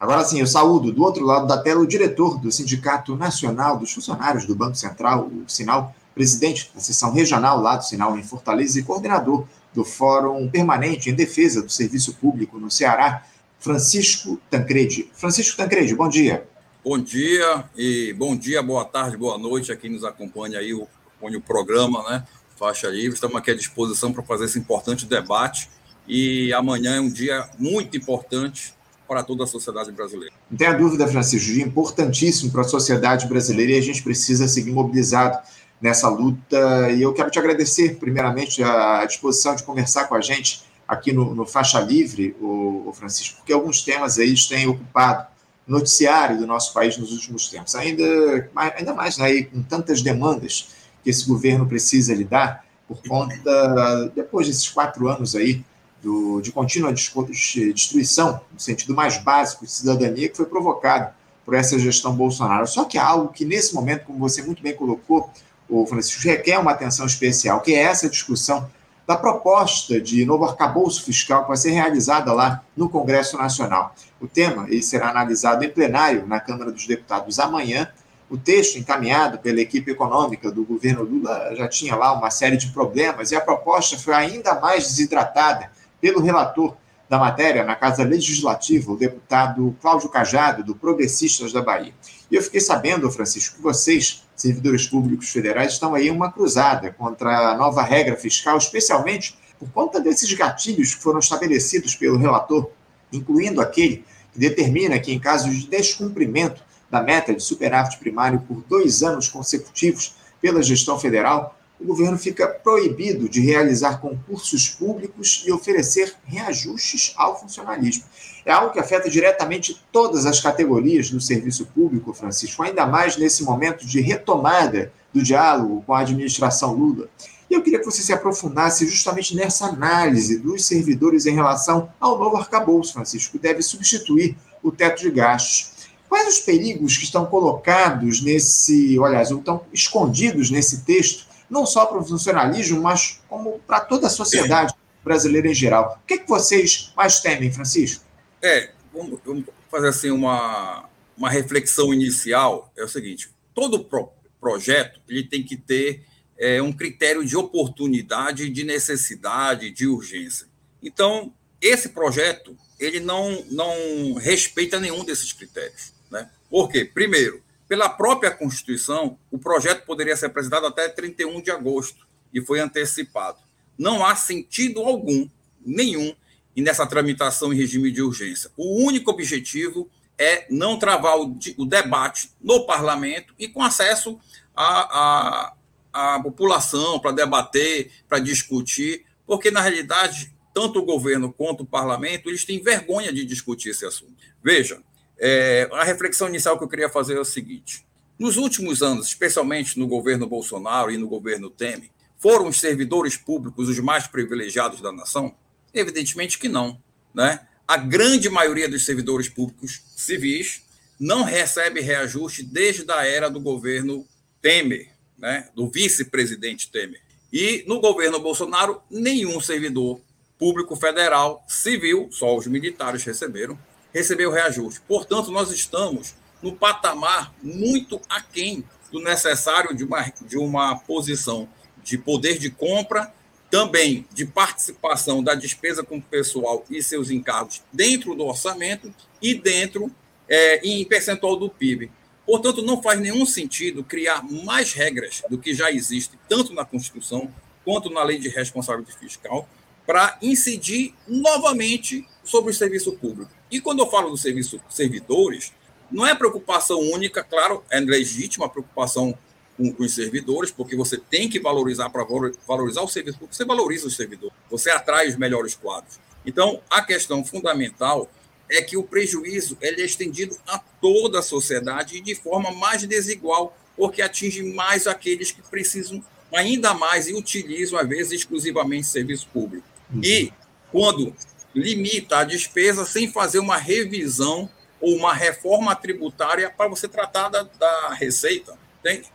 Agora 0.00 0.24
sim, 0.24 0.38
eu 0.38 0.46
saúdo 0.46 0.92
do 0.92 1.02
outro 1.02 1.24
lado 1.24 1.48
da 1.48 1.58
tela 1.58 1.80
o 1.80 1.86
diretor 1.86 2.38
do 2.38 2.52
Sindicato 2.52 3.16
Nacional 3.16 3.76
dos 3.76 3.92
Funcionários 3.92 4.46
do 4.46 4.54
Banco 4.54 4.76
Central, 4.76 5.26
o 5.26 5.48
Sinal, 5.48 5.92
presidente 6.14 6.70
da 6.72 6.80
seção 6.80 7.12
regional 7.12 7.60
lá 7.60 7.76
do 7.76 7.84
Sinal 7.84 8.16
em 8.16 8.22
Fortaleza 8.22 8.78
e 8.78 8.84
coordenador 8.84 9.44
do 9.74 9.84
Fórum 9.84 10.48
Permanente 10.48 11.10
em 11.10 11.14
Defesa 11.14 11.62
do 11.62 11.70
Serviço 11.70 12.14
Público 12.14 12.60
no 12.60 12.70
Ceará, 12.70 13.26
Francisco 13.58 14.40
Tancredi. 14.48 15.10
Francisco 15.14 15.56
Tancredi, 15.56 15.96
bom 15.96 16.08
dia. 16.08 16.46
Bom 16.84 16.96
dia 16.96 17.64
e 17.76 18.14
bom 18.16 18.36
dia, 18.36 18.62
boa 18.62 18.84
tarde, 18.84 19.16
boa 19.16 19.36
noite 19.36 19.72
a 19.72 19.76
quem 19.76 19.90
nos 19.90 20.04
acompanha 20.04 20.60
aí, 20.60 20.70
acompanha 20.70 21.38
o 21.38 21.42
programa, 21.42 22.08
né? 22.08 22.24
Faixa 22.56 22.88
Livre. 22.88 23.14
Estamos 23.14 23.34
aqui 23.34 23.50
à 23.50 23.54
disposição 23.54 24.12
para 24.12 24.22
fazer 24.22 24.44
esse 24.44 24.60
importante 24.60 25.06
debate 25.06 25.68
e 26.06 26.52
amanhã 26.52 26.96
é 26.96 27.00
um 27.00 27.10
dia 27.10 27.48
muito 27.58 27.96
importante 27.96 28.77
para 29.08 29.22
toda 29.22 29.44
a 29.44 29.46
sociedade 29.46 29.90
brasileira. 29.90 30.32
Não 30.50 30.58
tenha 30.58 30.74
dúvida, 30.74 31.08
Francisco, 31.08 31.50
dia 31.50 31.64
importantíssimo 31.64 32.52
para 32.52 32.60
a 32.60 32.64
sociedade 32.64 33.26
brasileira 33.26 33.72
e 33.72 33.78
a 33.78 33.82
gente 33.82 34.02
precisa 34.02 34.46
seguir 34.46 34.70
mobilizado 34.70 35.38
nessa 35.80 36.08
luta. 36.08 36.90
E 36.90 37.00
eu 37.00 37.14
quero 37.14 37.30
te 37.30 37.38
agradecer, 37.38 37.96
primeiramente, 37.96 38.62
a 38.62 39.04
disposição 39.06 39.56
de 39.56 39.62
conversar 39.62 40.04
com 40.06 40.14
a 40.14 40.20
gente 40.20 40.62
aqui 40.86 41.12
no, 41.12 41.34
no 41.34 41.46
Faixa 41.46 41.80
Livre, 41.80 42.36
o, 42.40 42.84
o, 42.86 42.92
Francisco, 42.92 43.38
porque 43.38 43.52
alguns 43.52 43.82
temas 43.82 44.18
aí 44.18 44.34
têm 44.48 44.66
ocupado 44.66 45.26
o 45.66 45.72
noticiário 45.72 46.38
do 46.38 46.46
nosso 46.46 46.72
país 46.72 46.96
nos 46.96 47.12
últimos 47.12 47.48
tempos, 47.48 47.74
ainda, 47.74 48.50
ainda 48.74 48.94
mais 48.94 49.18
né, 49.18 49.42
com 49.42 49.62
tantas 49.62 50.00
demandas 50.00 50.68
que 51.04 51.10
esse 51.10 51.28
governo 51.28 51.66
precisa 51.66 52.14
lidar 52.14 52.64
por 52.86 53.02
conta, 53.06 54.10
depois 54.14 54.46
desses 54.46 54.66
quatro 54.70 55.08
anos 55.08 55.34
aí, 55.34 55.62
do, 56.02 56.40
de 56.40 56.52
contínua 56.52 56.92
destruição, 56.92 58.40
no 58.52 58.60
sentido 58.60 58.94
mais 58.94 59.18
básico 59.18 59.64
de 59.64 59.72
cidadania, 59.72 60.28
que 60.28 60.36
foi 60.36 60.46
provocado 60.46 61.12
por 61.44 61.54
essa 61.54 61.78
gestão 61.78 62.14
Bolsonaro. 62.14 62.66
Só 62.66 62.84
que 62.84 62.98
há 62.98 63.06
algo 63.06 63.32
que, 63.32 63.44
nesse 63.44 63.74
momento, 63.74 64.04
como 64.04 64.18
você 64.18 64.42
muito 64.42 64.62
bem 64.62 64.74
colocou, 64.74 65.30
o 65.68 65.86
Francisco, 65.86 66.22
requer 66.26 66.58
uma 66.58 66.72
atenção 66.72 67.06
especial, 67.06 67.60
que 67.60 67.74
é 67.74 67.82
essa 67.82 68.08
discussão 68.08 68.68
da 69.06 69.16
proposta 69.16 69.98
de 69.98 70.24
novo 70.26 70.44
arcabouço 70.44 71.02
fiscal 71.02 71.42
que 71.42 71.48
vai 71.48 71.56
ser 71.56 71.70
realizada 71.70 72.32
lá 72.32 72.62
no 72.76 72.90
Congresso 72.90 73.38
Nacional. 73.38 73.94
O 74.20 74.28
tema 74.28 74.66
ele 74.68 74.82
será 74.82 75.08
analisado 75.08 75.64
em 75.64 75.70
plenário 75.70 76.26
na 76.26 76.38
Câmara 76.38 76.70
dos 76.70 76.86
Deputados 76.86 77.38
amanhã. 77.38 77.90
O 78.28 78.36
texto 78.36 78.76
encaminhado 78.76 79.38
pela 79.38 79.62
equipe 79.62 79.90
econômica 79.90 80.50
do 80.52 80.62
governo 80.62 81.04
Lula 81.04 81.54
já 81.56 81.66
tinha 81.66 81.96
lá 81.96 82.12
uma 82.12 82.30
série 82.30 82.58
de 82.58 82.68
problemas 82.68 83.30
e 83.30 83.36
a 83.36 83.40
proposta 83.40 83.96
foi 83.96 84.12
ainda 84.12 84.60
mais 84.60 84.84
desidratada 84.84 85.70
pelo 86.00 86.20
relator 86.20 86.76
da 87.08 87.18
matéria 87.18 87.64
na 87.64 87.74
Casa 87.74 88.04
Legislativa, 88.04 88.92
o 88.92 88.96
deputado 88.96 89.74
Cláudio 89.80 90.10
Cajado, 90.10 90.62
do 90.62 90.74
Progressistas 90.74 91.52
da 91.52 91.62
Bahia. 91.62 91.94
E 92.30 92.34
eu 92.34 92.42
fiquei 92.42 92.60
sabendo, 92.60 93.10
Francisco, 93.10 93.56
que 93.56 93.62
vocês, 93.62 94.24
servidores 94.36 94.86
públicos 94.86 95.30
federais, 95.30 95.72
estão 95.72 95.94
aí 95.94 96.08
em 96.08 96.10
uma 96.10 96.30
cruzada 96.30 96.92
contra 96.92 97.50
a 97.50 97.56
nova 97.56 97.82
regra 97.82 98.16
fiscal, 98.16 98.58
especialmente 98.58 99.38
por 99.58 99.70
conta 99.70 100.00
desses 100.00 100.32
gatilhos 100.34 100.94
que 100.94 101.02
foram 101.02 101.18
estabelecidos 101.18 101.94
pelo 101.94 102.18
relator, 102.18 102.70
incluindo 103.10 103.60
aquele 103.60 104.04
que 104.32 104.38
determina 104.38 104.98
que, 104.98 105.12
em 105.12 105.18
caso 105.18 105.48
de 105.50 105.66
descumprimento 105.66 106.62
da 106.90 107.02
meta 107.02 107.34
de 107.34 107.42
superávit 107.42 107.98
primário 107.98 108.40
por 108.40 108.62
dois 108.68 109.02
anos 109.02 109.28
consecutivos 109.28 110.14
pela 110.40 110.62
gestão 110.62 110.98
federal, 110.98 111.57
o 111.80 111.84
governo 111.84 112.18
fica 112.18 112.46
proibido 112.46 113.28
de 113.28 113.40
realizar 113.40 114.00
concursos 114.00 114.68
públicos 114.68 115.44
e 115.46 115.52
oferecer 115.52 116.14
reajustes 116.24 117.14
ao 117.16 117.40
funcionalismo. 117.40 118.04
É 118.44 118.50
algo 118.50 118.72
que 118.72 118.80
afeta 118.80 119.08
diretamente 119.08 119.80
todas 119.92 120.26
as 120.26 120.40
categorias 120.40 121.10
do 121.10 121.20
serviço 121.20 121.66
público, 121.66 122.12
Francisco, 122.12 122.62
ainda 122.62 122.86
mais 122.86 123.16
nesse 123.16 123.44
momento 123.44 123.86
de 123.86 124.00
retomada 124.00 124.92
do 125.12 125.22
diálogo 125.22 125.82
com 125.86 125.94
a 125.94 126.00
administração 126.00 126.72
Lula. 126.74 127.08
E 127.50 127.54
eu 127.54 127.62
queria 127.62 127.78
que 127.78 127.84
você 127.84 128.02
se 128.02 128.12
aprofundasse 128.12 128.86
justamente 128.86 129.34
nessa 129.34 129.66
análise 129.66 130.38
dos 130.38 130.66
servidores 130.66 131.24
em 131.26 131.34
relação 131.34 131.88
ao 131.98 132.18
novo 132.18 132.36
arcabouço, 132.36 132.92
Francisco, 132.92 133.32
que 133.32 133.38
deve 133.38 133.62
substituir 133.62 134.36
o 134.62 134.70
teto 134.70 135.00
de 135.00 135.10
gastos. 135.10 135.72
Quais 136.08 136.28
os 136.28 136.40
perigos 136.40 136.96
que 136.96 137.04
estão 137.04 137.26
colocados 137.26 138.22
nesse, 138.22 138.98
olha, 138.98 139.22
estão 139.22 139.62
escondidos 139.72 140.50
nesse 140.50 140.80
texto 140.80 141.27
não 141.48 141.64
só 141.64 141.86
para 141.86 141.98
o 141.98 142.04
funcionalismo, 142.04 142.82
mas 142.82 143.20
como 143.28 143.58
para 143.66 143.80
toda 143.80 144.06
a 144.06 144.10
sociedade 144.10 144.74
brasileira 145.02 145.48
em 145.48 145.54
geral. 145.54 145.98
O 146.02 146.06
que, 146.06 146.14
é 146.14 146.18
que 146.18 146.28
vocês 146.28 146.92
mais 146.96 147.20
temem, 147.20 147.52
Francisco? 147.52 148.04
É, 148.42 148.70
vamos, 148.92 149.18
vamos 149.24 149.44
fazer 149.70 149.88
assim 149.88 150.10
uma, 150.10 150.88
uma 151.16 151.30
reflexão 151.30 151.92
inicial. 151.92 152.70
É 152.76 152.84
o 152.84 152.88
seguinte: 152.88 153.30
todo 153.54 153.84
pro, 153.84 154.10
projeto 154.40 155.00
ele 155.08 155.24
tem 155.24 155.42
que 155.42 155.56
ter 155.56 156.04
é, 156.38 156.62
um 156.62 156.72
critério 156.72 157.24
de 157.24 157.36
oportunidade, 157.36 158.48
de 158.48 158.64
necessidade, 158.64 159.70
de 159.70 159.86
urgência. 159.86 160.46
Então, 160.82 161.32
esse 161.60 161.88
projeto 161.88 162.56
ele 162.78 163.00
não, 163.00 163.44
não 163.50 164.14
respeita 164.14 164.78
nenhum 164.78 165.04
desses 165.04 165.32
critérios. 165.32 165.92
Né? 166.10 166.30
Por 166.48 166.68
quê? 166.68 166.84
Primeiro, 166.84 167.42
pela 167.68 167.88
própria 167.88 168.30
Constituição, 168.30 169.18
o 169.30 169.38
projeto 169.38 169.84
poderia 169.84 170.16
ser 170.16 170.26
apresentado 170.26 170.66
até 170.66 170.88
31 170.88 171.42
de 171.42 171.50
agosto 171.50 172.08
e 172.32 172.40
foi 172.40 172.60
antecipado. 172.60 173.38
Não 173.76 174.04
há 174.04 174.16
sentido 174.16 174.80
algum, 174.80 175.28
nenhum, 175.64 176.14
nessa 176.56 176.86
tramitação 176.86 177.52
em 177.52 177.56
regime 177.56 177.92
de 177.92 178.02
urgência. 178.02 178.50
O 178.56 178.84
único 178.84 179.10
objetivo 179.10 179.88
é 180.16 180.46
não 180.50 180.78
travar 180.78 181.16
o, 181.16 181.38
debate 181.64 182.32
no 182.40 182.66
parlamento 182.66 183.32
e 183.38 183.46
com 183.46 183.62
acesso 183.62 184.18
à, 184.54 185.52
à, 185.92 186.14
à 186.14 186.20
população 186.20 186.98
para 186.98 187.12
debater, 187.12 187.92
para 188.08 188.18
discutir, 188.18 189.04
porque, 189.24 189.50
na 189.50 189.60
realidade, 189.60 190.34
tanto 190.52 190.80
o 190.80 190.84
governo 190.84 191.32
quanto 191.32 191.62
o 191.62 191.66
parlamento 191.66 192.28
eles 192.28 192.44
têm 192.44 192.60
vergonha 192.60 193.12
de 193.12 193.24
discutir 193.24 193.70
esse 193.70 193.86
assunto. 193.86 194.14
Veja, 194.42 194.82
é, 195.18 195.68
a 195.72 195.84
reflexão 195.84 196.28
inicial 196.28 196.56
que 196.56 196.64
eu 196.64 196.68
queria 196.68 196.88
fazer 196.88 197.16
é 197.16 197.20
o 197.20 197.24
seguinte: 197.24 197.84
nos 198.18 198.36
últimos 198.36 198.82
anos, 198.82 199.08
especialmente 199.08 199.78
no 199.78 199.86
governo 199.86 200.26
Bolsonaro 200.26 200.90
e 200.90 200.96
no 200.96 201.08
governo 201.08 201.50
Temer, 201.50 201.90
foram 202.18 202.48
os 202.48 202.58
servidores 202.58 203.16
públicos 203.16 203.68
os 203.68 203.78
mais 203.78 204.06
privilegiados 204.06 204.80
da 204.80 204.92
nação? 204.92 205.34
Evidentemente 205.72 206.38
que 206.38 206.48
não. 206.48 206.80
Né? 207.14 207.40
A 207.66 207.76
grande 207.76 208.28
maioria 208.28 208.68
dos 208.68 208.84
servidores 208.84 209.28
públicos 209.28 209.82
civis 209.96 210.62
não 210.98 211.22
recebe 211.22 211.80
reajuste 211.80 212.42
desde 212.42 212.90
a 212.90 213.06
era 213.06 213.30
do 213.30 213.40
governo 213.40 214.04
Temer, 214.42 214.88
né? 215.16 215.48
do 215.54 215.68
vice-presidente 215.70 216.70
Temer. 216.70 217.00
E 217.32 217.62
no 217.66 217.80
governo 217.80 218.18
Bolsonaro, 218.18 218.80
nenhum 218.90 219.40
servidor 219.40 220.00
público 220.38 220.74
federal 220.76 221.44
civil, 221.48 222.08
só 222.10 222.36
os 222.36 222.46
militares 222.46 223.04
receberam, 223.04 223.58
recebeu 223.92 224.30
reajuste. 224.30 224.80
Portanto, 224.86 225.30
nós 225.30 225.50
estamos 225.50 226.14
no 226.42 226.52
patamar 226.52 227.32
muito 227.42 228.00
aquém 228.08 228.64
do 228.92 229.00
necessário 229.00 229.74
de 229.74 229.84
uma, 229.84 230.12
de 230.26 230.38
uma 230.38 230.76
posição 230.76 231.48
de 231.82 231.98
poder 231.98 232.38
de 232.38 232.50
compra, 232.50 233.12
também 233.50 234.06
de 234.12 234.26
participação 234.26 235.22
da 235.22 235.34
despesa 235.34 235.82
com 235.82 235.96
o 235.96 236.02
pessoal 236.02 236.64
e 236.68 236.82
seus 236.82 237.10
encargos 237.10 237.62
dentro 237.72 238.14
do 238.14 238.26
orçamento 238.26 238.92
e 239.22 239.34
dentro 239.34 239.90
é, 240.28 240.60
em 240.66 240.84
percentual 240.84 241.36
do 241.36 241.48
PIB. 241.48 241.90
Portanto, 242.26 242.60
não 242.60 242.82
faz 242.82 243.00
nenhum 243.00 243.24
sentido 243.24 243.82
criar 243.82 244.22
mais 244.22 244.74
regras 244.74 245.22
do 245.30 245.38
que 245.38 245.54
já 245.54 245.72
existe, 245.72 246.18
tanto 246.28 246.52
na 246.52 246.62
Constituição 246.62 247.32
quanto 247.64 247.88
na 247.88 248.02
Lei 248.02 248.18
de 248.18 248.28
Responsabilidade 248.28 248.98
Fiscal, 248.98 249.48
para 249.88 250.18
incidir 250.20 250.94
novamente 251.06 252.06
sobre 252.22 252.50
o 252.50 252.54
serviço 252.54 252.92
público. 252.92 253.32
E 253.50 253.58
quando 253.58 253.78
eu 253.78 253.86
falo 253.86 254.10
do 254.10 254.18
serviço 254.18 254.60
servidores, 254.68 255.50
não 255.90 256.06
é 256.06 256.14
preocupação 256.14 256.78
única, 256.78 257.24
claro, 257.24 257.64
é 257.70 257.80
legítima 257.80 258.44
a 258.44 258.48
preocupação 258.50 259.16
com, 259.56 259.72
com 259.72 259.82
os 259.82 259.94
servidores, 259.94 260.50
porque 260.50 260.76
você 260.76 260.98
tem 260.98 261.26
que 261.26 261.40
valorizar 261.40 261.88
para 261.88 262.06
valorizar 262.46 262.82
o 262.82 262.86
serviço 262.86 263.16
público, 263.16 263.34
você 263.34 263.46
valoriza 263.46 263.86
os 263.86 263.96
servidores, 263.96 264.36
você 264.50 264.68
atrai 264.68 265.08
os 265.08 265.16
melhores 265.16 265.54
quadros. 265.54 265.98
Então, 266.26 266.60
a 266.68 266.82
questão 266.82 267.24
fundamental 267.24 268.10
é 268.50 268.60
que 268.60 268.76
o 268.76 268.82
prejuízo 268.82 269.56
ele 269.58 269.80
é 269.80 269.86
estendido 269.86 270.36
a 270.46 270.58
toda 270.58 271.20
a 271.20 271.22
sociedade 271.22 271.96
e 271.96 272.02
de 272.02 272.14
forma 272.14 272.50
mais 272.50 272.84
desigual, 272.84 273.56
porque 273.74 274.02
atinge 274.02 274.42
mais 274.42 274.86
aqueles 274.86 275.32
que 275.32 275.40
precisam 275.40 276.04
ainda 276.30 276.74
mais 276.74 277.08
e 277.08 277.14
utilizam, 277.14 277.78
às 277.78 277.88
vezes, 277.88 278.12
exclusivamente 278.12 278.86
serviço 278.86 279.26
público. 279.32 279.77
Uhum. 279.92 280.00
E 280.02 280.32
quando 280.70 281.14
limita 281.54 282.18
a 282.18 282.24
despesa 282.24 282.84
sem 282.84 283.10
fazer 283.10 283.38
uma 283.38 283.56
revisão 283.56 284.48
ou 284.80 284.94
uma 284.94 285.12
reforma 285.12 285.74
tributária 285.74 286.50
para 286.50 286.68
você 286.68 286.88
tratar 286.88 287.28
da, 287.28 287.42
da 287.42 287.94
receita. 287.94 288.56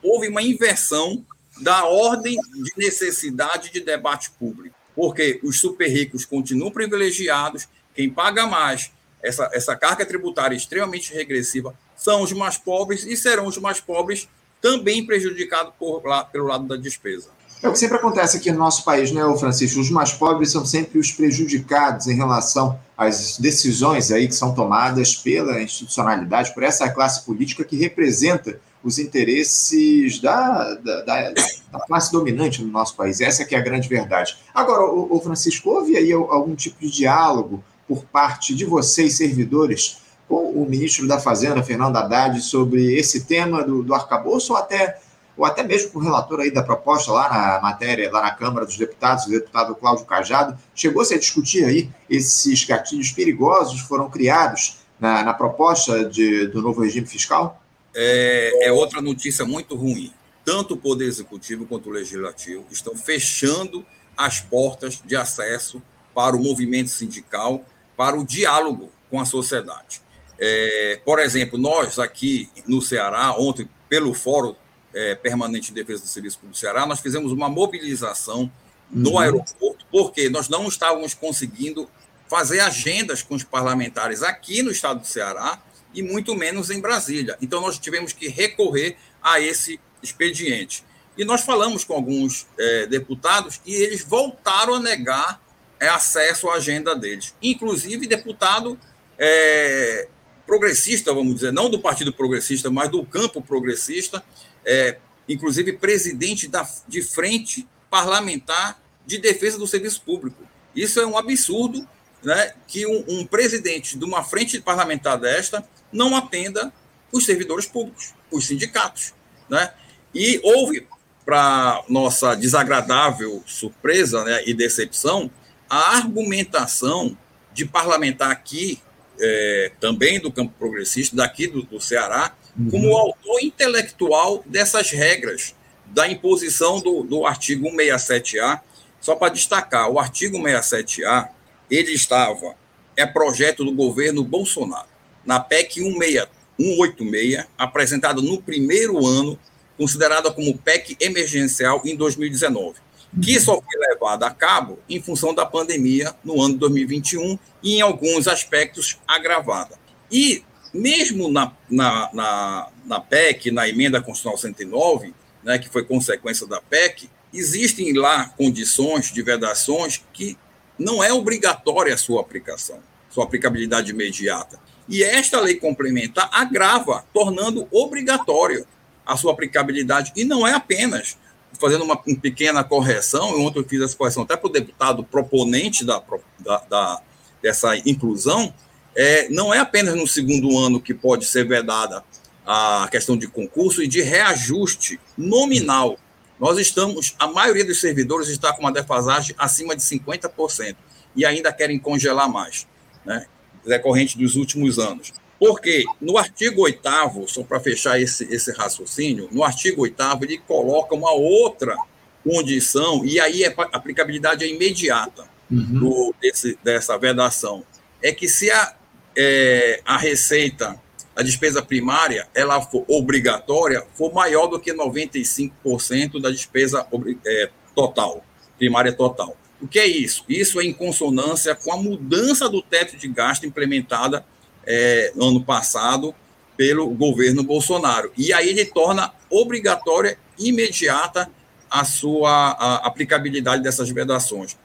Houve 0.02 0.28
uma 0.28 0.42
inversão 0.42 1.26
da 1.62 1.86
ordem 1.86 2.36
de 2.36 2.72
necessidade 2.78 3.72
de 3.72 3.80
debate 3.80 4.32
público, 4.32 4.76
porque 4.96 5.40
os 5.44 5.60
super 5.60 5.88
ricos 5.88 6.26
continuam 6.26 6.72
privilegiados, 6.72 7.68
quem 7.96 8.10
paga 8.10 8.46
mais 8.46 8.92
essa, 9.22 9.50
essa 9.54 9.76
carga 9.76 10.06
tributária 10.06 10.56
extremamente 10.56 11.14
regressiva, 11.14 11.74
são 11.96 12.22
os 12.22 12.34
mais 12.34 12.58
pobres 12.58 13.06
e 13.06 13.16
serão 13.16 13.48
os 13.48 13.58
mais 13.58 13.80
pobres 13.80 14.28
também 14.62 15.06
prejudicados 15.06 15.74
por, 15.78 16.06
lá, 16.06 16.26
pelo 16.26 16.48
lado 16.48 16.66
da 16.66 16.76
despesa. 16.76 17.30
É 17.64 17.70
o 17.70 17.72
que 17.72 17.80
sempre 17.80 17.96
acontece 17.96 18.36
aqui 18.36 18.52
no 18.52 18.60
nosso 18.60 18.84
país, 18.84 19.14
né, 19.14 19.22
Francisco? 19.40 19.80
Os 19.80 19.90
mais 19.90 20.12
pobres 20.12 20.52
são 20.52 20.66
sempre 20.66 21.00
os 21.00 21.14
prejudicados 21.14 22.08
em 22.08 22.14
relação 22.14 22.78
às 22.98 23.38
decisões 23.38 24.12
aí 24.12 24.28
que 24.28 24.36
são 24.36 24.54
tomadas 24.54 25.16
pela 25.16 25.62
institucionalidade, 25.62 26.54
por 26.54 26.62
essa 26.62 26.90
classe 26.90 27.24
política 27.26 27.64
que 27.64 27.78
representa 27.78 28.60
os 28.84 29.00
interesses 29.00 30.20
da, 30.20 30.74
da, 30.74 31.02
da, 31.04 31.32
da 31.32 31.80
classe 31.88 32.12
dominante 32.12 32.62
no 32.62 32.70
nosso 32.70 32.98
país. 32.98 33.22
Essa 33.22 33.46
que 33.46 33.56
é 33.56 33.58
a 33.58 33.64
grande 33.64 33.88
verdade. 33.88 34.36
Agora, 34.54 34.84
o, 34.84 35.16
o 35.16 35.22
Francisco, 35.22 35.70
houve 35.70 35.96
aí 35.96 36.12
algum 36.12 36.56
tipo 36.56 36.82
de 36.82 36.92
diálogo 36.92 37.64
por 37.88 38.04
parte 38.04 38.54
de 38.54 38.66
vocês, 38.66 39.16
servidores, 39.16 40.00
com 40.28 40.52
o 40.52 40.68
ministro 40.70 41.08
da 41.08 41.18
Fazenda, 41.18 41.64
Fernando 41.64 41.96
Haddad, 41.96 42.42
sobre 42.42 42.94
esse 42.94 43.24
tema 43.24 43.64
do, 43.64 43.82
do 43.84 43.94
arcabouço 43.94 44.52
ou 44.52 44.60
até 44.60 45.00
ou 45.36 45.46
até 45.46 45.64
mesmo 45.64 45.92
com 45.92 46.00
o 46.00 46.02
relator 46.02 46.40
aí 46.40 46.52
da 46.52 46.62
proposta 46.62 47.12
lá 47.12 47.30
na 47.30 47.62
matéria, 47.62 48.12
lá 48.12 48.22
na 48.22 48.32
Câmara 48.32 48.66
dos 48.66 48.78
Deputados, 48.78 49.26
o 49.26 49.30
deputado 49.30 49.76
Cláudio 49.76 50.06
Cajado, 50.06 50.58
chegou-se 50.76 51.14
a 51.14 51.18
discutir 51.18 51.66
aí 51.66 51.90
esses 52.10 52.64
gatilhos 52.66 53.12
perigosos 53.12 53.82
que 53.82 53.88
foram 53.88 54.10
criados 54.10 54.78
na, 55.00 55.24
na 55.24 55.34
proposta 55.34 56.06
de, 56.06 56.48
do 56.48 56.62
novo 56.62 56.82
regime 56.82 57.08
fiscal? 57.08 57.62
É, 57.96 58.68
é 58.68 58.72
outra 58.72 59.02
notícia 59.02 59.46
muito 59.46 59.76
ruim. 59.76 60.14
Tanto 60.46 60.74
o 60.74 60.78
Poder 60.78 61.06
Executivo 61.06 61.66
quanto 61.66 61.90
o 61.90 61.92
Legislativo 61.92 62.66
estão 62.72 62.96
fechando 62.96 63.86
as 64.16 64.40
portas 64.40 65.02
de 65.04 65.16
acesso 65.16 65.82
para 66.14 66.36
o 66.36 66.40
movimento 66.44 66.90
sindical, 66.90 67.66
para 67.98 68.20
o 68.20 68.26
diálogo 68.26 68.92
com 69.10 69.20
a 69.20 69.26
sociedade. 69.26 70.02
É, 70.40 71.00
por 71.06 71.20
exemplo, 71.20 71.58
nós 71.58 71.98
aqui 71.98 72.50
no 72.68 72.82
Ceará, 72.82 73.34
ontem, 73.38 73.70
pelo 73.88 74.14
Fórum 74.14 74.56
é, 74.94 75.16
Permanente 75.16 75.68
de 75.68 75.74
Defesa 75.74 76.04
do 76.04 76.08
Serviço 76.08 76.38
Público 76.38 76.56
do 76.56 76.60
Ceará, 76.60 76.86
nós 76.86 77.00
fizemos 77.00 77.32
uma 77.32 77.50
mobilização 77.50 78.52
no 78.92 79.12
uhum. 79.12 79.20
aeroporto, 79.20 79.86
porque 79.92 80.30
nós 80.30 80.48
não 80.48 80.68
estávamos 80.68 81.14
conseguindo 81.14 81.90
fazer 82.28 82.60
agendas 82.60 83.22
com 83.22 83.36
os 83.36 83.44
parlamentares 83.44 84.24
aqui 84.24 84.62
no 84.62 84.72
estado 84.72 85.02
do 85.02 85.08
Ceará 85.08 85.62
e 85.94 86.02
muito 86.02 86.36
menos 86.36 86.70
em 86.70 86.80
Brasília. 86.80 87.38
Então, 87.42 87.62
nós 87.62 87.78
tivemos 87.78 88.14
que 88.14 88.28
recorrer 88.28 88.98
a 89.22 89.40
esse 89.40 89.80
expediente. 90.02 90.84
E 91.18 91.24
nós 91.24 91.42
falamos 91.42 91.84
com 91.84 91.94
alguns 91.94 92.48
é, 92.58 92.88
deputados 92.88 93.62
e 93.66 93.74
eles 93.74 94.04
voltaram 94.04 94.76
a 94.76 94.80
negar 94.80 95.40
é, 95.80 95.88
acesso 95.88 96.50
à 96.50 96.56
agenda 96.56 96.96
deles. 96.96 97.36
Inclusive, 97.42 98.08
deputado 98.08 98.80
é, 99.18 100.08
progressista, 100.46 101.14
vamos 101.14 101.36
dizer, 101.36 101.52
não 101.52 101.70
do 101.70 101.80
Partido 101.80 102.14
Progressista, 102.14 102.70
mas 102.70 102.90
do 102.90 103.06
campo 103.06 103.42
progressista, 103.42 104.24
é, 104.66 104.98
inclusive 105.28 105.74
presidente 105.74 106.48
da, 106.48 106.68
de 106.88 107.02
frente 107.02 107.68
parlamentar 107.90 108.82
de 109.06 109.18
defesa 109.18 109.58
do 109.58 109.68
serviço 109.68 110.02
público. 110.02 110.44
Isso 110.76 111.00
é 111.00 111.06
um 111.06 111.18
absurdo 111.18 111.88
né, 112.24 112.54
que 112.68 112.86
um, 112.88 113.04
um 113.08 113.26
presidente 113.26 113.98
de 113.98 114.06
uma 114.06 114.24
frente 114.24 114.60
parlamentar 114.60 115.20
desta 115.20 115.68
não 115.92 116.16
atenda 116.16 116.74
os 117.12 117.26
servidores 117.26 117.66
públicos, 117.66 118.14
os 118.32 118.46
sindicatos. 118.46 119.14
Né? 119.50 119.72
E 120.14 120.40
houve, 120.44 120.88
para 121.26 121.84
nossa 121.88 122.36
desagradável 122.36 123.44
surpresa 123.46 124.24
né, 124.24 124.44
e 124.46 124.54
decepção, 124.54 125.30
a 125.70 125.96
argumentação 125.96 127.18
de 127.54 127.66
parlamentar 127.66 128.32
aqui, 128.32 128.82
é, 129.20 129.72
também 129.80 130.20
do 130.20 130.32
campo 130.32 130.54
progressista, 130.58 131.16
daqui 131.16 131.48
do, 131.48 131.64
do 131.64 131.80
Ceará, 131.80 132.36
uhum. 132.58 132.70
como 132.70 132.98
autor 132.98 133.42
intelectual 133.42 134.44
dessas 134.46 134.92
regras 134.92 135.56
da 135.88 136.08
imposição 136.08 136.80
do, 136.80 137.04
do 137.04 137.26
artigo 137.26 137.70
167A. 137.70 138.62
Só 139.00 139.16
para 139.16 139.34
destacar, 139.34 139.90
o 139.90 140.00
artigo 140.00 140.38
167A, 140.38 141.30
ele 141.70 141.92
estava, 141.92 142.56
é 142.96 143.06
projeto 143.06 143.64
do 143.64 143.72
governo 143.72 144.24
Bolsonaro, 144.24 144.88
na 145.26 145.40
PEC 145.40 145.82
186, 145.82 147.46
apresentada 147.58 148.22
no 148.22 148.42
primeiro 148.42 149.06
ano, 149.06 149.38
considerada 149.78 150.32
como 150.32 150.58
PEC 150.58 150.96
emergencial 151.00 151.82
em 151.84 151.96
2019, 151.96 152.76
que 153.22 153.40
só 153.40 153.62
foi 153.62 153.80
levada 153.90 154.26
a 154.26 154.32
cabo 154.32 154.80
em 154.90 155.02
função 155.02 155.34
da 155.34 155.46
pandemia 155.46 156.14
no 156.24 156.42
ano 156.42 156.54
de 156.54 156.60
2021 156.60 157.38
e, 157.62 157.76
em 157.76 157.82
alguns 157.82 158.28
aspectos, 158.28 158.98
agravada. 159.08 159.78
E 160.12 160.44
mesmo 160.74 161.30
na, 161.30 161.52
na, 161.70 162.10
na, 162.14 162.68
na 162.86 163.00
PEC, 163.00 163.52
na 163.52 163.70
emenda 163.70 164.02
constitucional 164.02 164.38
109, 164.38 165.14
né, 165.44 165.60
que 165.60 165.70
foi 165.70 165.84
consequência 165.84 166.48
da 166.48 166.60
PEC, 166.60 167.10
existem 167.34 167.94
lá 167.94 168.30
condições 168.30 169.12
de 169.12 169.22
vedações 169.22 170.04
que 170.12 170.38
não 170.78 171.04
é 171.04 171.14
obrigatória 171.14 171.94
a 171.94 171.98
sua 171.98 172.22
aplicação, 172.22 172.80
sua 173.10 173.26
aplicabilidade 173.26 173.92
imediata. 173.92 174.60
E 174.90 175.04
esta 175.04 175.40
lei 175.40 175.56
complementar 175.56 176.30
agrava, 176.32 177.06
tornando 177.14 177.68
obrigatório 177.72 178.66
a 179.06 179.16
sua 179.16 179.34
aplicabilidade. 179.34 180.12
E 180.16 180.26
não 180.26 180.48
é 180.48 180.54
apenas, 180.54 181.18
fazendo 181.60 181.84
uma, 181.84 181.98
pequena 181.98 182.64
correção, 182.64 183.42
ontem 183.42 183.60
eu 183.60 183.68
fiz 183.68 183.82
essa 183.82 183.96
correção 183.96 184.24
até 184.24 184.36
para 184.36 184.48
o 184.48 184.52
deputado 184.52 185.04
proponente 185.04 185.86
da, 185.86 186.02
da, 186.40 186.58
da, 186.70 187.02
dessa 187.42 187.76
inclusão, 187.78 188.54
é, 188.96 189.30
não 189.30 189.54
é 189.54 189.60
apenas 189.60 189.96
no 189.96 190.08
segundo 190.08 190.58
ano 190.58 190.80
que 190.80 190.94
pode 190.94 191.26
ser 191.26 191.48
vedada 191.48 192.04
a 192.46 192.88
questão 192.92 193.18
de 193.18 193.28
concurso 193.28 193.82
e 193.82 193.88
de 193.88 194.02
reajuste 194.02 195.00
nominal. 195.18 195.98
Nós 196.40 196.58
estamos, 196.60 197.16
a 197.18 197.28
maioria 197.28 197.64
dos 197.64 197.80
servidores 197.80 198.28
está 198.28 198.52
com 198.54 198.62
uma 198.62 198.72
defasagem 198.72 199.36
acima 199.38 199.76
de 199.76 199.82
50% 199.82 200.76
e 201.16 201.26
ainda 201.26 201.54
querem 201.54 201.80
congelar 201.80 202.30
mais, 202.30 202.68
né? 203.06 203.26
Decorrente 203.66 204.18
dos 204.18 204.36
últimos 204.36 204.78
anos. 204.78 205.14
Porque 205.46 205.84
no 206.00 206.18
artigo 206.18 206.62
8, 206.62 206.82
só 207.28 207.44
para 207.44 207.60
fechar 207.60 208.00
esse, 208.00 208.24
esse 208.34 208.50
raciocínio, 208.54 209.28
no 209.30 209.44
artigo 209.44 209.82
8, 209.82 210.02
ele 210.22 210.38
coloca 210.38 210.96
uma 210.96 211.12
outra 211.12 211.76
condição, 212.24 213.04
e 213.04 213.20
aí 213.20 213.44
é, 213.44 213.54
a 213.58 213.64
aplicabilidade 213.76 214.46
é 214.46 214.48
imediata 214.48 215.26
uhum. 215.52 215.80
do, 215.80 216.16
desse, 216.22 216.58
dessa 216.64 216.98
vedação. 216.98 217.66
É 218.02 218.14
que 218.14 218.30
se 218.30 218.50
a 218.50 218.74
é, 219.18 219.82
a 219.84 219.98
receita, 219.98 220.80
a 221.14 221.22
despesa 221.22 221.62
primária, 221.62 222.26
ela 222.34 222.62
for 222.62 222.86
obrigatória, 222.88 223.86
for 223.96 224.14
maior 224.14 224.48
do 224.48 224.62
que 224.62 224.74
95% 224.74 226.22
da 226.22 226.30
despesa 226.32 226.88
é, 227.26 227.50
total, 227.76 228.24
primária 228.58 228.94
total. 228.94 229.36
O 229.62 229.68
que 229.68 229.78
é 229.78 229.86
isso? 229.86 230.24
Isso 230.30 230.62
é 230.62 230.64
em 230.64 230.72
consonância 230.72 231.54
com 231.54 231.74
a 231.74 231.78
mudança 231.78 232.48
do 232.48 232.62
teto 232.62 232.96
de 232.96 233.10
gasto 233.10 233.46
implementada 233.46 234.26
é, 234.66 235.12
no 235.16 235.30
ano 235.30 235.44
passado 235.44 236.14
pelo 236.56 236.90
governo 236.90 237.44
Bolsonaro. 237.44 238.12
E 238.18 238.32
aí 238.32 238.50
ele 238.50 238.66
torna 238.66 239.14
obrigatória, 239.30 240.18
imediata, 240.38 241.30
a 241.70 241.84
sua 241.84 242.52
a 242.52 242.76
aplicabilidade 242.88 243.64
dessas 243.64 243.90
vedações, 243.90 244.56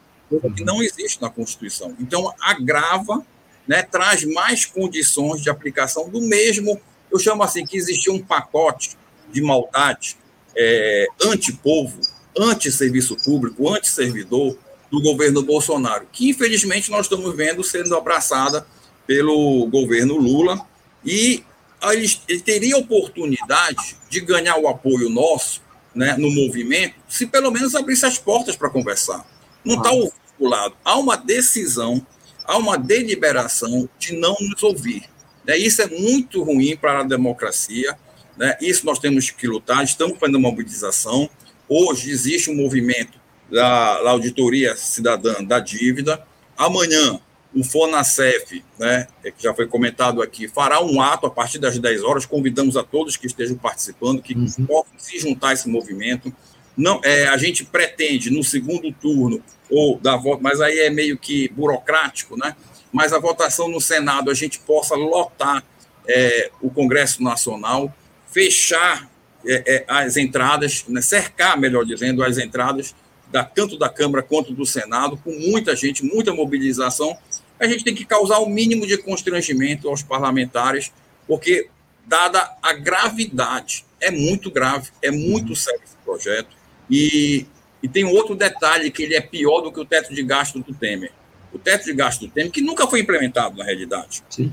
que 0.54 0.64
não 0.64 0.82
existe 0.82 1.22
na 1.22 1.30
Constituição. 1.30 1.96
Então, 1.98 2.32
agrava 2.40 3.24
né, 3.66 3.82
traz 3.82 4.24
mais 4.24 4.64
condições 4.64 5.42
de 5.42 5.50
aplicação 5.50 6.08
do 6.08 6.22
mesmo, 6.22 6.80
eu 7.12 7.18
chamo 7.18 7.42
assim, 7.42 7.66
que 7.66 7.76
existia 7.76 8.12
um 8.12 8.22
pacote 8.22 8.96
de 9.30 9.42
maldade 9.42 10.16
é, 10.56 11.06
anti-povo, 11.22 12.00
anti-serviço 12.36 13.14
público, 13.16 13.68
anti-servidor 13.68 14.56
do 14.90 15.02
governo 15.02 15.42
Bolsonaro, 15.42 16.06
que 16.10 16.30
infelizmente 16.30 16.90
nós 16.90 17.06
estamos 17.06 17.36
vendo 17.36 17.62
sendo 17.62 17.94
abraçada 17.94 18.66
pelo 19.08 19.66
governo 19.66 20.16
Lula, 20.16 20.64
e 21.04 21.42
ele, 21.90 22.12
ele 22.28 22.40
teria 22.40 22.78
oportunidade 22.78 23.96
de 24.08 24.20
ganhar 24.20 24.56
o 24.58 24.68
apoio 24.68 25.08
nosso 25.08 25.60
né, 25.92 26.14
no 26.16 26.30
movimento, 26.30 26.94
se 27.08 27.26
pelo 27.26 27.50
menos 27.50 27.74
abrisse 27.74 28.06
as 28.06 28.18
portas 28.18 28.54
para 28.54 28.70
conversar. 28.70 29.26
Não 29.64 29.76
está 29.76 29.90
ah. 29.90 30.10
vinculado. 30.38 30.76
Há 30.84 30.96
uma 30.96 31.16
decisão 31.16 32.06
há 32.48 32.56
uma 32.56 32.78
deliberação 32.78 33.86
de 33.98 34.16
não 34.16 34.34
nos 34.40 34.62
ouvir. 34.62 35.02
Né? 35.46 35.58
Isso 35.58 35.82
é 35.82 35.86
muito 35.86 36.42
ruim 36.42 36.74
para 36.74 37.00
a 37.00 37.02
democracia. 37.02 37.96
Né? 38.38 38.56
Isso 38.62 38.86
nós 38.86 38.98
temos 38.98 39.30
que 39.30 39.46
lutar. 39.46 39.84
Estamos 39.84 40.18
fazendo 40.18 40.38
uma 40.38 40.48
mobilização. 40.48 41.28
Hoje 41.68 42.10
existe 42.10 42.50
um 42.50 42.56
movimento 42.56 43.20
da, 43.52 44.02
da 44.02 44.10
Auditoria 44.10 44.74
Cidadã 44.74 45.44
da 45.44 45.60
Dívida. 45.60 46.26
Amanhã, 46.56 47.20
o 47.54 47.64
FONACEF, 47.64 48.62
né, 48.78 49.06
é 49.24 49.30
que 49.30 49.42
já 49.42 49.54
foi 49.54 49.66
comentado 49.66 50.20
aqui, 50.22 50.46
fará 50.46 50.82
um 50.82 51.00
ato 51.00 51.26
a 51.26 51.30
partir 51.30 51.58
das 51.58 51.78
10 51.78 52.04
horas. 52.04 52.26
Convidamos 52.26 52.76
a 52.76 52.82
todos 52.82 53.16
que 53.16 53.26
estejam 53.26 53.56
participando, 53.56 54.22
que 54.22 54.34
uhum. 54.34 54.66
possam 54.66 54.92
se 54.98 55.18
juntar 55.18 55.48
a 55.48 55.52
esse 55.54 55.68
movimento. 55.68 56.32
Não, 56.76 57.00
é, 57.02 57.26
a 57.26 57.36
gente 57.36 57.64
pretende, 57.64 58.30
no 58.30 58.44
segundo 58.44 58.92
turno, 58.92 59.42
ou 59.70 59.98
da 59.98 60.16
volta, 60.16 60.42
mas 60.42 60.60
aí 60.60 60.78
é 60.78 60.90
meio 60.90 61.18
que 61.18 61.48
burocrático, 61.48 62.36
né? 62.36 62.54
mas 62.92 63.12
a 63.12 63.18
votação 63.18 63.68
no 63.68 63.80
Senado 63.80 64.30
a 64.30 64.34
gente 64.34 64.58
possa 64.60 64.94
lotar 64.94 65.62
é, 66.06 66.50
o 66.60 66.70
Congresso 66.70 67.22
Nacional, 67.22 67.94
fechar 68.30 69.10
é, 69.46 69.76
é, 69.76 69.84
as 69.86 70.16
entradas, 70.16 70.84
né, 70.88 71.00
cercar, 71.00 71.58
melhor 71.58 71.84
dizendo, 71.84 72.22
as 72.22 72.38
entradas 72.38 72.94
da, 73.30 73.44
tanto 73.44 73.78
da 73.78 73.88
Câmara 73.88 74.22
quanto 74.22 74.54
do 74.54 74.64
Senado, 74.64 75.18
com 75.18 75.32
muita 75.32 75.76
gente, 75.76 76.04
muita 76.04 76.32
mobilização. 76.32 77.16
A 77.60 77.66
gente 77.66 77.84
tem 77.84 77.94
que 77.94 78.04
causar 78.04 78.38
o 78.38 78.48
mínimo 78.48 78.86
de 78.86 78.96
constrangimento 78.98 79.88
aos 79.88 80.02
parlamentares, 80.02 80.92
porque, 81.26 81.68
dada 82.06 82.56
a 82.62 82.72
gravidade, 82.72 83.84
é 84.00 84.10
muito 84.10 84.50
grave, 84.50 84.90
é 85.02 85.10
muito 85.10 85.54
sério 85.56 85.80
esse 85.84 85.96
projeto. 86.04 86.56
E, 86.90 87.46
e 87.82 87.88
tem 87.88 88.04
outro 88.04 88.34
detalhe 88.34 88.90
que 88.90 89.02
ele 89.02 89.14
é 89.14 89.20
pior 89.20 89.60
do 89.60 89.72
que 89.72 89.80
o 89.80 89.84
teto 89.84 90.14
de 90.14 90.22
gasto 90.22 90.60
do 90.60 90.74
Temer. 90.74 91.12
O 91.52 91.58
teto 91.58 91.84
de 91.84 91.92
gasto 91.92 92.20
do 92.20 92.28
Temer, 92.28 92.50
que 92.50 92.60
nunca 92.60 92.86
foi 92.86 93.00
implementado 93.00 93.56
na 93.56 93.64
realidade. 93.64 94.22
Sim. 94.30 94.52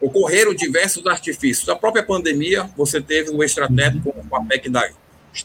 Ocorreram 0.00 0.54
diversos 0.54 1.06
artifícios. 1.06 1.68
A 1.68 1.76
própria 1.76 2.02
pandemia, 2.02 2.64
você 2.76 3.00
teve 3.00 3.30
o 3.30 3.42
extrateto 3.44 4.00
com 4.00 4.36
a 4.36 4.44
PEC 4.44 4.70
da, 4.70 4.88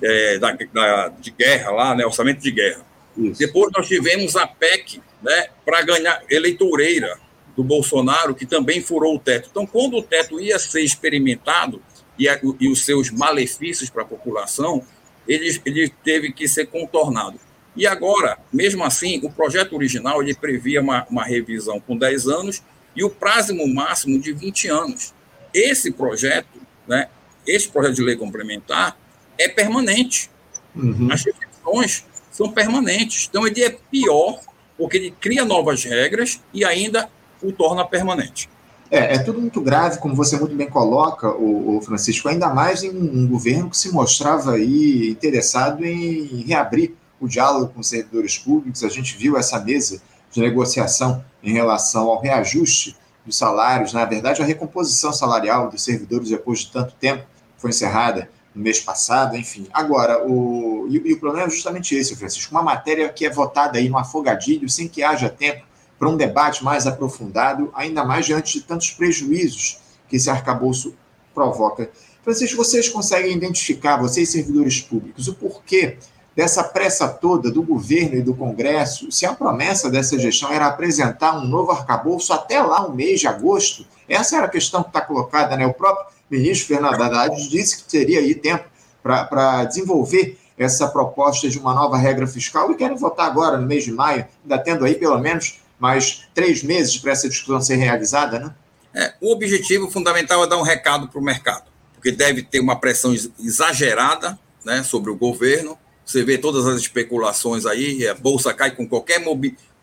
é, 0.02 0.40
da, 0.40 0.52
da, 0.52 1.08
de 1.10 1.32
guerra 1.32 1.72
lá, 1.72 1.96
né, 1.96 2.06
orçamento 2.06 2.42
de 2.42 2.52
guerra. 2.52 2.86
Isso. 3.18 3.40
Depois 3.40 3.72
nós 3.76 3.88
tivemos 3.88 4.36
a 4.36 4.48
PEC 4.48 5.02
né, 5.22 5.48
para 5.66 5.82
ganhar 5.82 6.22
eleitoreira 6.30 7.18
do 7.56 7.64
Bolsonaro, 7.64 8.36
que 8.36 8.46
também 8.46 8.82
furou 8.82 9.16
o 9.16 9.20
teto. 9.20 9.50
Então, 9.50 9.66
quando 9.66 9.98
o 9.98 10.04
teto 10.04 10.40
ia 10.40 10.60
ser 10.60 10.82
experimentado 10.82 11.82
e, 12.20 12.28
a, 12.28 12.40
e 12.60 12.68
os 12.68 12.84
seus 12.84 13.10
malefícios 13.10 13.90
para 13.90 14.04
a 14.04 14.06
população, 14.06 14.84
ele, 15.28 15.62
ele 15.66 15.90
teve 16.04 16.32
que 16.32 16.48
ser 16.48 16.68
contornado. 16.68 17.40
E 17.76 17.86
agora, 17.86 18.38
mesmo 18.54 18.84
assim, 18.84 19.20
o 19.24 19.30
projeto 19.30 19.74
original 19.76 20.22
ele 20.22 20.34
previa 20.34 20.82
uma, 20.82 21.06
uma 21.10 21.26
revisão 21.26 21.80
com 21.80 21.98
10 21.98 22.28
anos 22.28 22.64
e 22.96 23.04
o 23.04 23.10
prazo 23.10 23.56
máximo 23.68 24.20
de 24.20 24.32
20 24.32 24.70
anos. 24.70 25.14
Esse 25.54 25.92
projeto, 25.92 26.48
né, 26.88 27.10
esse 27.46 27.68
projeto 27.68 27.96
de 27.96 28.04
lei 28.04 28.16
complementar, 28.16 28.98
é 29.38 29.50
permanente. 29.50 30.30
Uhum. 30.74 31.10
As 31.12 31.24
restrições 31.24 32.06
são 32.32 32.52
permanentes. 32.52 33.28
Então, 33.30 33.46
ele 33.46 33.64
é 33.64 33.70
pior, 33.70 34.40
porque 34.78 34.98
ele 34.98 35.12
cria 35.20 35.46
novas 35.46 35.84
regras 35.84 36.42
e 36.54 36.66
ainda 36.66 37.10
o 37.42 37.52
torna 37.52 37.86
permanente. 37.86 38.50
É, 38.90 39.16
é 39.16 39.20
tudo 39.20 39.42
muito 39.42 39.60
grave, 39.62 40.00
como 40.00 40.16
você 40.16 40.38
muito 40.38 40.56
bem 40.56 40.70
coloca, 40.70 41.30
o, 41.30 41.78
o 41.78 41.82
Francisco, 41.82 42.30
ainda 42.30 42.54
mais 42.54 42.84
em 42.84 42.90
um 42.90 43.28
governo 43.28 43.70
que 43.70 43.78
se 43.78 43.92
mostrava 43.92 44.54
aí 44.54 45.10
interessado 45.10 45.84
em 45.84 46.44
reabrir 46.48 46.94
o 47.20 47.28
diálogo 47.28 47.74
com 47.74 47.80
os 47.80 47.90
servidores 47.90 48.38
públicos. 48.38 48.84
A 48.84 48.90
gente 48.90 49.18
viu 49.18 49.38
essa 49.38 49.60
mesa 49.60 50.02
de 50.32 50.40
negociação 50.40 51.24
em 51.42 51.54
relação 51.54 52.10
ao 52.10 52.22
reajuste 52.22 52.96
dos 53.26 53.38
salários, 53.38 53.92
na 53.92 54.06
verdade, 54.06 54.42
a 54.42 54.46
recomposição 54.46 55.12
salarial 55.12 55.70
dos 55.70 55.84
servidores 55.84 56.30
depois 56.30 56.60
de 56.60 56.72
tanto 56.72 56.94
tempo 56.96 57.26
foi 57.58 57.72
encerrada 57.72 58.30
no 58.56 58.64
mês 58.64 58.80
passado, 58.80 59.36
enfim. 59.36 59.68
Agora, 59.74 60.26
o, 60.26 60.88
e, 60.90 61.10
e, 61.10 61.14
o 61.14 61.20
problema 61.20 61.48
é 61.48 61.50
justamente 61.50 61.94
esse, 61.94 62.16
Francisco, 62.16 62.52
uma 62.52 62.64
matéria 62.64 63.10
que 63.10 63.26
é 63.26 63.30
votada 63.30 63.78
aí 63.78 63.90
no 63.90 63.98
afogadilho, 63.98 64.70
sem 64.70 64.88
que 64.88 65.04
haja 65.04 65.30
tempo 65.30 65.66
para 66.00 66.10
um 66.10 66.16
debate 66.16 66.64
mais 66.64 66.88
aprofundado, 66.88 67.70
ainda 67.76 68.04
mais 68.06 68.26
diante 68.26 68.54
de 68.54 68.66
tantos 68.66 68.92
prejuízos 68.92 69.80
que 70.08 70.16
esse 70.16 70.30
arcabouço 70.30 70.96
provoca. 71.34 71.90
Francisco, 72.24 72.58
vocês 72.58 72.90
conseguem 72.90 73.36
identificar, 73.36 73.98
vocês 73.98 74.30
servidores 74.30 74.82
públicos, 74.82 75.28
o 75.28 75.36
porquê 75.36 75.98
dessa 76.36 76.64
pressa 76.64 77.08
toda 77.08 77.50
do 77.50 77.64
governo 77.64 78.16
e 78.16 78.22
do 78.22 78.34
Congresso, 78.34 79.12
se 79.12 79.26
a 79.26 79.34
promessa 79.34 79.90
dessa 79.90 80.20
gestão 80.20 80.52
era 80.52 80.68
apresentar 80.68 81.38
um 81.38 81.46
novo 81.46 81.72
arcabouço 81.72 82.34
até 82.34 82.62
lá, 82.62 82.86
o 82.86 82.94
mês 82.94 83.22
de 83.22 83.28
agosto, 83.28 83.86
essa 84.08 84.38
era 84.38 84.46
a 84.48 84.50
questão 84.50 84.84
que 84.84 84.90
está 84.90 85.02
colocada, 85.02 85.56
né? 85.56 85.66
O 85.66 85.74
próprio 85.74 86.15
ministro 86.30 86.68
Fernando 86.68 87.02
Haddad 87.02 87.50
disse 87.50 87.78
que 87.78 87.90
teria 87.90 88.20
aí 88.20 88.36
tempo 88.36 88.66
para 89.02 89.66
desenvolver 89.66 90.38
essa 90.58 90.88
proposta 90.88 91.50
de 91.50 91.60
uma 91.60 91.74
nova 91.74 91.98
regra 91.98 92.26
fiscal 92.26 92.72
e 92.72 92.76
querem 92.76 92.98
votar 92.98 93.28
agora, 93.28 93.58
no 93.58 93.68
mês 93.68 93.84
de 93.84 93.92
maio, 93.92 94.26
ainda 94.44 94.58
tendo 94.58 94.86
aí 94.86 94.96
pelo 94.96 95.20
menos 95.20 95.60
mais 95.78 96.28
três 96.34 96.64
meses 96.64 96.98
para 96.98 97.12
essa 97.12 97.28
discussão 97.28 97.62
ser 97.62 97.76
realizada, 97.76 98.40
né? 98.40 98.56
É, 98.94 99.14
o 99.20 99.34
objetivo 99.34 99.92
fundamental 99.92 100.42
é 100.44 100.48
dar 100.48 100.58
um 100.58 100.62
recado 100.62 101.10
para 101.10 101.20
o 101.20 101.24
mercado, 101.24 101.66
porque 101.94 102.12
deve 102.12 102.42
ter 102.42 102.62
uma 102.62 102.80
pressão 102.80 103.14
exagerada 103.14 104.40
né, 104.64 104.84
sobre 104.84 105.12
o 105.12 105.16
governo. 105.16 105.78
Você 106.06 106.24
vê 106.24 106.38
todas 106.38 106.66
as 106.66 106.80
especulações 106.80 107.66
aí, 107.66 108.08
a 108.08 108.14
bolsa 108.14 108.54
cai 108.54 108.72
com 108.72 108.88
qualquer 108.88 109.22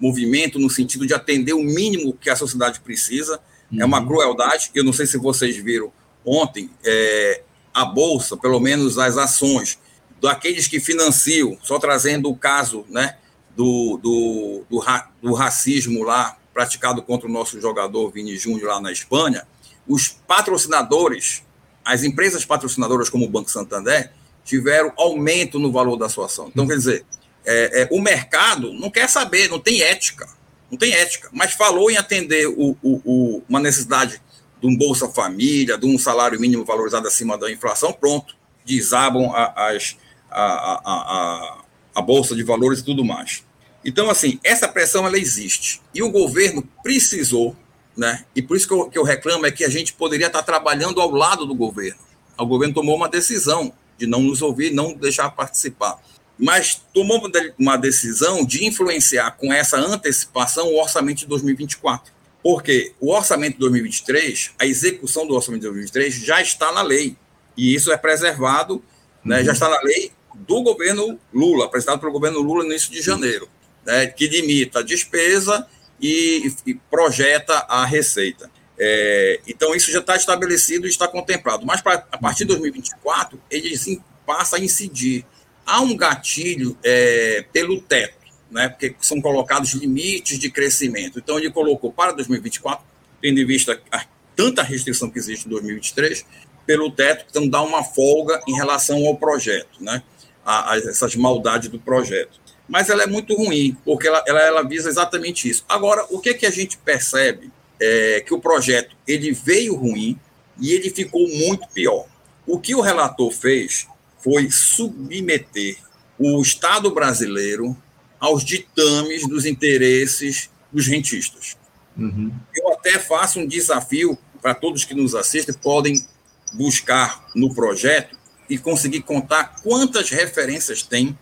movimento 0.00 0.58
no 0.58 0.70
sentido 0.70 1.06
de 1.06 1.12
atender 1.12 1.52
o 1.52 1.62
mínimo 1.62 2.14
que 2.14 2.30
a 2.30 2.37
sociedade 2.37 2.80
precisa. 2.80 3.38
Uhum. 3.70 3.82
É 3.82 3.84
uma 3.84 4.00
uhum. 4.00 4.06
crueldade. 4.06 4.70
Eu 4.75 4.82
não 4.82 4.94
sei 4.94 5.04
se 5.04 5.18
vocês 5.18 5.56
viram 5.56 5.92
ontem, 6.25 6.71
é, 6.85 7.43
a 7.73 7.85
Bolsa, 7.85 8.37
pelo 8.37 8.61
menos 8.61 8.99
as 8.99 9.17
ações 9.17 9.79
daqueles 10.21 10.69
que 10.69 10.79
financiam, 10.79 11.59
só 11.62 11.79
trazendo 11.79 12.31
o 12.31 12.37
caso 12.37 12.85
né, 12.88 13.17
do, 13.57 13.99
do, 14.02 14.64
do, 14.71 14.85
do 15.21 15.35
racismo 15.35 16.05
lá 16.05 16.37
praticado 16.52 17.02
contra 17.02 17.29
o 17.29 17.33
nosso 17.33 17.61
jogador 17.61 18.11
Vini 18.11 18.37
Júnior 18.37 18.69
lá 18.69 18.81
na 18.81 18.93
Espanha, 18.93 19.47
os 19.88 20.09
patrocinadores, 20.09 21.43
as 21.85 22.05
empresas 22.05 22.45
patrocinadoras 22.45 23.09
como 23.09 23.25
o 23.25 23.29
Banco 23.29 23.50
Santander, 23.50 24.12
tiveram 24.45 24.93
aumento 24.97 25.59
no 25.59 25.73
valor 25.73 25.97
da 25.97 26.09
sua 26.09 26.26
ação. 26.26 26.49
Então, 26.49 26.67
quer 26.67 26.76
dizer, 26.76 27.05
é, 27.45 27.83
é, 27.83 27.88
o 27.91 28.00
mercado 28.00 28.73
não 28.73 28.91
quer 28.91 29.09
saber, 29.09 29.49
não 29.49 29.59
tem 29.59 29.83
ética, 29.83 30.29
não 30.71 30.79
tem 30.79 30.93
ética, 30.93 31.29
mas 31.33 31.52
falou 31.52 31.91
em 31.91 31.97
atender 31.97 32.47
o, 32.47 32.76
o, 32.83 33.02
o, 33.05 33.43
uma 33.49 33.61
necessidade 33.61 34.21
de 34.62 34.69
um 34.69 34.76
Bolsa 34.76 35.09
Família, 35.09 35.76
de 35.76 35.85
um 35.87 35.99
salário 35.99 36.38
mínimo 36.38 36.64
valorizado 36.64 37.09
acima 37.09 37.37
da 37.37 37.50
inflação, 37.50 37.92
pronto, 37.92 38.37
desabam 38.64 39.33
a, 39.35 39.71
as, 39.71 39.97
a, 40.31 40.45
a, 40.45 41.59
a, 41.97 42.00
Bolsa 42.00 42.37
de 42.37 42.45
Valores 42.45 42.78
e 42.78 42.85
tudo 42.85 43.04
mais. 43.04 43.45
Então, 43.85 44.09
assim, 44.09 44.38
essa 44.45 44.69
pressão 44.69 45.04
ela 45.04 45.19
existe. 45.19 45.83
E 45.92 46.00
o 46.00 46.12
governo 46.12 46.62
precisou, 46.81 47.57
né? 47.97 48.25
E 48.37 48.40
por 48.40 48.57
isso 48.57 48.69
que 48.69 48.73
eu, 48.73 48.88
que 48.88 48.97
eu 48.97 49.02
reclamo 49.02 49.45
é 49.45 49.50
que 49.50 49.64
a 49.64 49.69
gente 49.69 49.92
poderia 49.95 50.28
estar 50.28 50.45
trabalhando 50.45 51.00
ao 51.00 51.11
lado 51.11 51.45
do 51.45 51.54
governo. 51.57 51.99
O 52.38 52.47
governo 52.47 52.73
tomou 52.73 52.95
uma 52.95 53.09
decisão 53.09 53.73
de 53.99 54.07
não 54.07 54.23
nos 54.23 54.42
ouvir, 54.42 54.73
não 54.73 54.95
deixar 54.95 55.28
participar. 55.31 56.00
Mas 56.38 56.81
tomou 56.95 57.21
uma 57.59 57.76
decisão 57.76 58.45
de 58.45 58.64
influenciar 58.64 59.33
com 59.33 59.52
essa 59.52 59.76
antecipação 59.76 60.69
o 60.69 60.81
orçamento 60.81 61.19
de 61.19 61.26
2024. 61.26 62.12
Porque 62.42 62.92
o 63.00 63.12
orçamento 63.12 63.54
de 63.54 63.61
2023, 63.61 64.52
a 64.58 64.66
execução 64.66 65.26
do 65.26 65.34
orçamento 65.34 65.61
de 65.61 65.68
2023 65.68 66.14
já 66.14 66.42
está 66.42 66.72
na 66.72 66.82
lei. 66.82 67.16
E 67.56 67.75
isso 67.75 67.92
é 67.92 67.96
preservado, 67.96 68.82
né, 69.25 69.38
uhum. 69.38 69.44
já 69.44 69.52
está 69.52 69.68
na 69.68 69.80
lei 69.82 70.11
do 70.34 70.62
governo 70.62 71.18
Lula, 71.32 71.66
apresentado 71.66 72.00
pelo 72.00 72.12
governo 72.12 72.40
Lula 72.40 72.64
no 72.64 72.70
início 72.70 72.90
de 72.90 73.00
janeiro, 73.02 73.49
né, 73.84 74.06
que 74.06 74.26
limita 74.26 74.80
a 74.80 74.82
despesa 74.82 75.66
e, 76.00 76.50
e 76.66 76.75
projeta 76.90 77.54
a 77.68 77.84
receita. 77.84 78.50
É, 78.78 79.40
então, 79.46 79.75
isso 79.75 79.92
já 79.92 80.00
está 80.00 80.16
estabelecido 80.16 80.87
e 80.87 80.90
está 80.90 81.06
contemplado. 81.06 81.64
Mas, 81.64 81.80
pra, 81.80 82.06
a 82.11 82.18
partir 82.18 82.40
de 82.40 82.46
2024, 82.46 83.40
ele 83.50 84.00
passa 84.26 84.56
a 84.56 84.61
incidir. 84.61 85.25
Há 85.64 85.80
um 85.80 85.96
gatilho 85.96 86.76
é, 86.82 87.44
pelo 87.52 87.80
teto 87.80 88.22
né, 88.52 88.68
porque 88.68 88.94
são 89.00 89.21
colocados 89.21 89.73
limites 89.73 90.38
de 90.38 90.50
crescimento. 90.50 91.18
Então, 91.18 91.38
ele 91.38 91.50
colocou 91.50 91.90
para 91.90 92.12
2024, 92.12 92.85
tendo 93.21 93.40
em 93.40 93.47
vista 93.47 93.80
a, 93.90 94.04
tanta 94.37 94.62
restrição 94.62 95.11
que 95.11 95.18
existe 95.18 95.47
em 95.47 95.50
2023, 95.50 96.25
pelo 96.66 96.90
teto, 96.90 97.25
então 97.28 97.49
dá 97.49 97.62
uma 97.62 97.82
folga 97.82 98.40
em 98.47 98.54
relação 98.54 99.04
ao 99.06 99.16
projeto, 99.16 99.82
né, 99.82 100.02
a, 100.44 100.73
a 100.73 100.76
essas 100.76 101.16
maldades 101.16 101.68
do 101.68 101.78
projeto. 101.78 102.40
Mas 102.68 102.88
ela 102.88 103.02
é 103.02 103.06
muito 103.06 103.35
ruim, 103.35 103.76
porque 103.85 104.06
ela, 104.06 104.23
ela, 104.26 104.40
ela 104.40 104.62
visa 104.62 104.88
exatamente 104.88 105.49
isso. 105.49 105.64
Agora, 105.68 106.06
o 106.11 106.21
que, 106.21 106.35
que 106.35 106.47
a 106.47 106.50
gente 106.50 106.78
percebe 106.78 107.50
é 107.80 108.21
que 108.21 108.32
o 108.32 108.40
projeto 108.40 108.94
ele 109.09 109.32
veio 109.32 109.75
ruim 109.75 110.18
e 110.61 110.73
ele 110.73 110.90
ficou 110.90 111.26
muito 111.28 111.66
pior. 111.68 112.06
O 112.47 112.59
que 112.61 112.75
o 112.75 112.80
relator 112.80 113.30
fez 113.32 113.88
foi 114.18 114.50
submeter 114.50 115.76
o 116.18 116.40
Estado 116.40 116.90
brasileiro 116.92 117.76
aos 118.23 118.45
ditames 118.45 119.26
dos 119.26 119.45
interesses 119.45 120.49
dos 120.73 120.87
rentistas. 120.87 121.57
Uhum. 121.99 122.33
Eu 122.55 122.73
até 122.73 122.97
faço 122.97 123.41
um 123.41 123.47
desafio 123.47 124.17
para 124.41 124.55
todos 124.55 124.85
que 124.85 124.95
nos 124.95 125.17
assistem, 125.17 125.52
podem 125.52 126.07
buscar 126.52 127.26
no 127.35 127.52
projeto 127.52 128.17
e 128.49 128.57
conseguir 128.57 129.02
contar 129.02 129.61
quantas 129.61 130.11
referências 130.11 130.85
tem, 130.85 131.19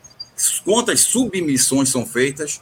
quantas 0.62 1.00
submissões 1.00 1.88
são 1.88 2.04
feitas 2.04 2.60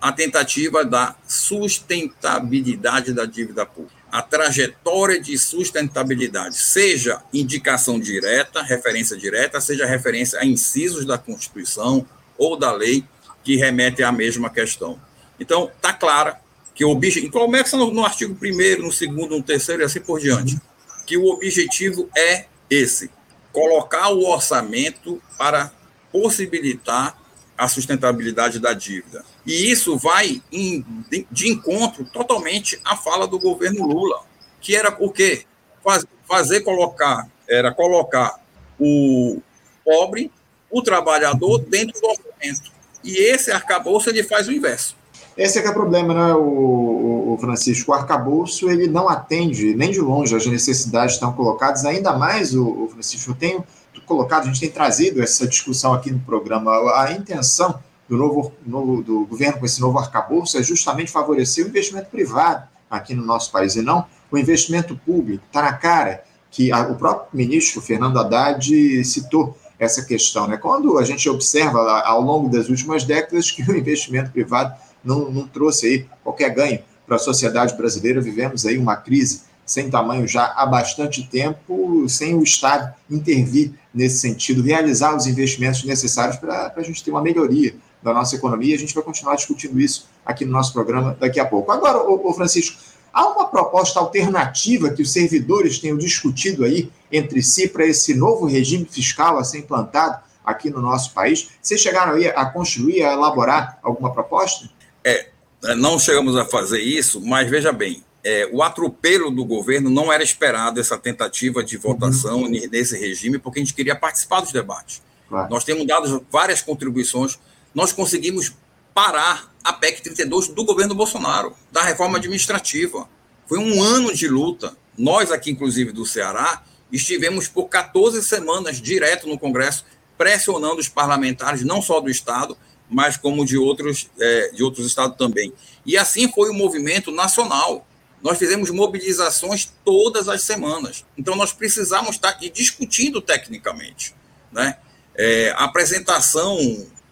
à 0.00 0.12
tentativa 0.12 0.84
da 0.84 1.16
sustentabilidade 1.26 3.12
da 3.12 3.24
dívida 3.24 3.66
pública. 3.66 3.96
A 4.12 4.22
trajetória 4.22 5.20
de 5.20 5.36
sustentabilidade, 5.36 6.56
seja 6.56 7.22
indicação 7.32 7.98
direta, 7.98 8.62
referência 8.62 9.16
direta, 9.16 9.60
seja 9.60 9.84
referência 9.84 10.38
a 10.38 10.46
incisos 10.46 11.04
da 11.04 11.18
Constituição 11.18 12.06
ou 12.38 12.56
da 12.56 12.72
lei, 12.72 13.04
que 13.42 13.56
remete 13.56 14.02
à 14.02 14.12
mesma 14.12 14.50
questão. 14.50 15.00
Então, 15.38 15.70
está 15.74 15.92
clara 15.92 16.40
que 16.74 16.84
o 16.84 16.90
objetivo, 16.90 17.32
começa 17.32 17.76
no, 17.76 17.92
no 17.92 18.04
artigo 18.04 18.36
1 18.40 18.82
no 18.82 18.92
segundo, 18.92 19.36
no 19.36 19.42
terceiro 19.42 19.82
e 19.82 19.84
assim 19.84 20.00
por 20.00 20.20
diante, 20.20 20.58
que 21.06 21.16
o 21.16 21.26
objetivo 21.26 22.08
é 22.16 22.46
esse, 22.68 23.10
colocar 23.52 24.10
o 24.10 24.24
orçamento 24.24 25.20
para 25.36 25.72
possibilitar 26.12 27.18
a 27.56 27.68
sustentabilidade 27.68 28.58
da 28.58 28.72
dívida. 28.72 29.24
E 29.44 29.70
isso 29.70 29.98
vai 29.98 30.42
em, 30.50 30.84
de, 31.10 31.26
de, 31.30 31.48
encontro 31.50 32.04
totalmente 32.06 32.80
à 32.84 32.96
fala 32.96 33.26
do 33.26 33.38
governo 33.38 33.86
Lula, 33.86 34.22
que 34.60 34.74
era 34.74 34.96
o 34.98 35.10
quê? 35.10 35.44
Faz, 35.84 36.06
fazer 36.26 36.62
colocar, 36.62 37.28
era 37.46 37.72
colocar 37.72 38.40
o 38.78 39.42
pobre, 39.84 40.32
o 40.70 40.80
trabalhador 40.80 41.58
dentro 41.58 42.00
do 42.00 42.06
orçamento. 42.06 42.72
E 43.02 43.16
esse 43.16 43.50
arcabouço 43.50 44.10
ele 44.10 44.22
faz 44.22 44.48
o 44.48 44.52
inverso. 44.52 44.96
Esse 45.36 45.58
é 45.58 45.62
que 45.62 45.68
é 45.68 45.70
o 45.70 45.74
problema, 45.74 46.12
né, 46.12 46.34
o, 46.34 47.32
o, 47.32 47.38
Francisco? 47.40 47.92
O 47.92 47.94
arcabouço 47.94 48.68
ele 48.68 48.86
não 48.88 49.08
atende 49.08 49.74
nem 49.74 49.90
de 49.90 50.00
longe 50.00 50.34
as 50.34 50.44
necessidades 50.46 51.14
que 51.14 51.24
estão 51.24 51.32
colocadas, 51.32 51.84
ainda 51.84 52.12
mais, 52.12 52.54
o, 52.54 52.84
o 52.84 52.88
Francisco, 52.88 53.30
eu 53.30 53.34
tenho 53.34 53.64
colocado, 54.04 54.42
a 54.42 54.46
gente 54.46 54.60
tem 54.60 54.70
trazido 54.70 55.22
essa 55.22 55.46
discussão 55.46 55.94
aqui 55.94 56.10
no 56.10 56.18
programa, 56.18 56.72
a 57.00 57.12
intenção 57.12 57.80
do 58.08 58.16
novo, 58.16 58.52
novo 58.66 59.02
do 59.02 59.24
governo 59.24 59.60
com 59.60 59.66
esse 59.66 59.80
novo 59.80 59.98
arcabouço 59.98 60.58
é 60.58 60.62
justamente 60.62 61.12
favorecer 61.12 61.64
o 61.64 61.68
investimento 61.68 62.10
privado 62.10 62.66
aqui 62.90 63.14
no 63.14 63.24
nosso 63.24 63.52
país 63.52 63.76
e 63.76 63.82
não 63.82 64.04
o 64.30 64.36
investimento 64.36 64.96
público. 65.06 65.44
Está 65.46 65.62
na 65.62 65.72
cara 65.72 66.24
que 66.50 66.72
a, 66.72 66.80
o 66.82 66.96
próprio 66.96 67.28
ministro 67.32 67.80
Fernando 67.80 68.18
Haddad 68.18 69.04
citou 69.04 69.56
essa 69.80 70.04
questão. 70.04 70.46
Né? 70.46 70.58
Quando 70.58 70.98
a 70.98 71.04
gente 71.04 71.28
observa 71.28 72.02
ao 72.02 72.20
longo 72.20 72.50
das 72.50 72.68
últimas 72.68 73.02
décadas 73.02 73.50
que 73.50 73.62
o 73.62 73.76
investimento 73.76 74.30
privado 74.30 74.74
não, 75.02 75.30
não 75.30 75.48
trouxe 75.48 75.86
aí 75.86 76.06
qualquer 76.22 76.50
ganho 76.50 76.80
para 77.06 77.16
a 77.16 77.18
sociedade 77.18 77.74
brasileira, 77.74 78.20
vivemos 78.20 78.66
aí 78.66 78.76
uma 78.76 78.94
crise 78.94 79.40
sem 79.64 79.88
tamanho 79.88 80.26
já 80.26 80.52
há 80.56 80.66
bastante 80.66 81.26
tempo, 81.26 82.04
sem 82.08 82.34
o 82.34 82.42
Estado 82.42 82.92
intervir 83.08 83.72
nesse 83.94 84.18
sentido, 84.18 84.62
realizar 84.62 85.16
os 85.16 85.26
investimentos 85.26 85.84
necessários 85.84 86.36
para 86.36 86.72
a 86.76 86.82
gente 86.82 87.02
ter 87.02 87.10
uma 87.12 87.22
melhoria 87.22 87.74
da 88.02 88.12
nossa 88.12 88.34
economia. 88.34 88.74
A 88.74 88.78
gente 88.78 88.94
vai 88.94 89.02
continuar 89.02 89.36
discutindo 89.36 89.80
isso 89.80 90.08
aqui 90.26 90.44
no 90.44 90.50
nosso 90.50 90.72
programa 90.72 91.16
daqui 91.18 91.38
a 91.38 91.46
pouco. 91.46 91.70
Agora, 91.70 91.98
ô, 91.98 92.20
ô 92.28 92.34
Francisco, 92.34 92.76
há 93.12 93.28
uma 93.28 93.46
proposta 93.46 94.00
alternativa 94.00 94.90
que 94.90 95.02
os 95.02 95.12
servidores 95.12 95.78
tenham 95.78 95.96
discutido 95.96 96.64
aí 96.64 96.90
entre 97.10 97.42
si 97.42 97.68
para 97.68 97.86
esse 97.86 98.14
novo 98.14 98.46
regime 98.46 98.84
fiscal 98.84 99.38
a 99.38 99.44
ser 99.44 99.58
implantado 99.58 100.22
aqui 100.44 100.70
no 100.70 100.80
nosso 100.80 101.12
país? 101.12 101.50
Vocês 101.60 101.80
chegaram 101.80 102.14
aí 102.14 102.26
a 102.28 102.44
construir, 102.46 103.02
a 103.02 103.12
elaborar 103.12 103.78
alguma 103.82 104.12
proposta? 104.12 104.68
É, 105.04 105.28
não 105.76 105.98
chegamos 105.98 106.36
a 106.36 106.44
fazer 106.44 106.80
isso, 106.80 107.20
mas 107.20 107.48
veja 107.48 107.72
bem, 107.72 108.02
é, 108.22 108.48
o 108.52 108.62
atropelo 108.62 109.30
do 109.30 109.44
governo 109.44 109.88
não 109.90 110.12
era 110.12 110.22
esperado, 110.22 110.80
essa 110.80 110.98
tentativa 110.98 111.62
de 111.64 111.76
votação 111.76 112.42
uhum. 112.42 112.48
nesse 112.48 112.98
regime, 112.98 113.38
porque 113.38 113.60
a 113.60 113.62
gente 113.62 113.74
queria 113.74 113.96
participar 113.96 114.40
dos 114.40 114.52
debates. 114.52 115.02
Claro. 115.28 115.50
Nós 115.50 115.64
temos 115.64 115.86
dado 115.86 116.24
várias 116.30 116.60
contribuições, 116.60 117.38
nós 117.74 117.92
conseguimos 117.92 118.52
parar 118.92 119.50
a 119.62 119.72
PEC 119.72 120.02
32 120.02 120.48
do 120.48 120.64
governo 120.64 120.94
Bolsonaro, 120.94 121.54
da 121.70 121.82
reforma 121.82 122.18
administrativa. 122.18 123.08
Foi 123.46 123.58
um 123.58 123.82
ano 123.82 124.12
de 124.12 124.28
luta. 124.28 124.76
Nós, 124.98 125.30
aqui, 125.30 125.50
inclusive, 125.50 125.92
do 125.92 126.04
Ceará, 126.04 126.62
estivemos 126.92 127.48
por 127.48 127.66
14 127.68 128.22
semanas 128.22 128.80
direto 128.80 129.28
no 129.28 129.38
Congresso, 129.38 129.84
pressionando 130.16 130.80
os 130.80 130.88
parlamentares, 130.88 131.64
não 131.64 131.80
só 131.80 132.00
do 132.00 132.10
Estado, 132.10 132.56
mas 132.88 133.16
como 133.16 133.46
de 133.46 133.56
outros, 133.56 134.10
é, 134.18 134.50
de 134.50 134.62
outros 134.62 134.86
estados 134.86 135.16
também. 135.16 135.52
E 135.86 135.96
assim 135.96 136.30
foi 136.30 136.50
o 136.50 136.54
movimento 136.54 137.10
nacional. 137.10 137.86
Nós 138.20 138.36
fizemos 138.36 138.70
mobilizações 138.70 139.72
todas 139.84 140.28
as 140.28 140.42
semanas. 140.42 141.06
Então, 141.16 141.36
nós 141.36 141.52
precisamos 141.52 142.10
estar 142.10 142.32
discutindo 142.52 143.22
tecnicamente. 143.22 144.14
Né? 144.52 144.76
É, 145.14 145.50
a 145.52 145.64
apresentação 145.64 146.58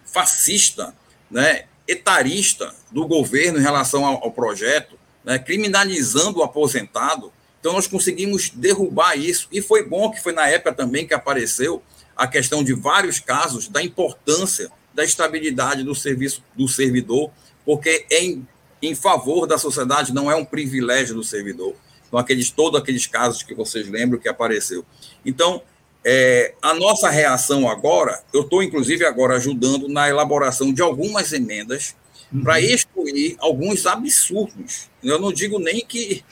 fascista, 0.05 0.93
né, 1.31 1.65
etarista 1.87 2.75
do 2.91 3.07
governo 3.07 3.59
em 3.59 3.61
relação 3.61 4.05
ao, 4.05 4.23
ao 4.23 4.31
projeto, 4.31 4.99
né, 5.23 5.39
criminalizando 5.39 6.39
o 6.39 6.43
aposentado. 6.43 7.31
Então, 7.59 7.73
nós 7.73 7.87
conseguimos 7.87 8.49
derrubar 8.49 9.15
isso. 9.17 9.47
E 9.51 9.61
foi 9.61 9.83
bom 9.83 10.09
que 10.11 10.21
foi 10.21 10.31
na 10.31 10.47
época 10.47 10.73
também 10.73 11.07
que 11.07 11.13
apareceu 11.13 11.83
a 12.15 12.27
questão 12.27 12.63
de 12.63 12.73
vários 12.73 13.19
casos 13.19 13.67
da 13.67 13.81
importância 13.83 14.71
da 14.93 15.03
estabilidade 15.03 15.83
do 15.83 15.95
serviço 15.95 16.43
do 16.55 16.67
servidor, 16.67 17.31
porque 17.65 18.05
é 18.09 18.23
em 18.23 18.47
em 18.81 18.95
favor 18.95 19.45
da 19.45 19.57
sociedade, 19.57 20.13
não 20.13 20.31
é 20.31 20.35
um 20.35 20.45
privilégio 20.45 21.15
do 21.15 21.23
servidor. 21.23 21.75
Então, 22.07 22.19
aqueles, 22.19 22.49
todos 22.49 22.79
aqueles 22.79 23.05
casos 23.05 23.43
que 23.43 23.53
vocês 23.53 23.87
lembram 23.87 24.19
que 24.19 24.27
apareceu. 24.27 24.85
Então, 25.25 25.61
é, 26.03 26.53
a 26.61 26.73
nossa 26.73 27.09
reação 27.09 27.69
agora, 27.69 28.23
eu 28.33 28.41
estou, 28.41 28.63
inclusive, 28.63 29.05
agora 29.05 29.35
ajudando 29.35 29.87
na 29.87 30.09
elaboração 30.09 30.73
de 30.73 30.81
algumas 30.81 31.33
emendas 31.33 31.95
uhum. 32.33 32.43
para 32.43 32.59
excluir 32.61 33.35
alguns 33.39 33.85
absurdos. 33.85 34.89
Eu 35.03 35.19
não 35.19 35.31
digo 35.31 35.59
nem 35.59 35.85
que. 35.85 36.23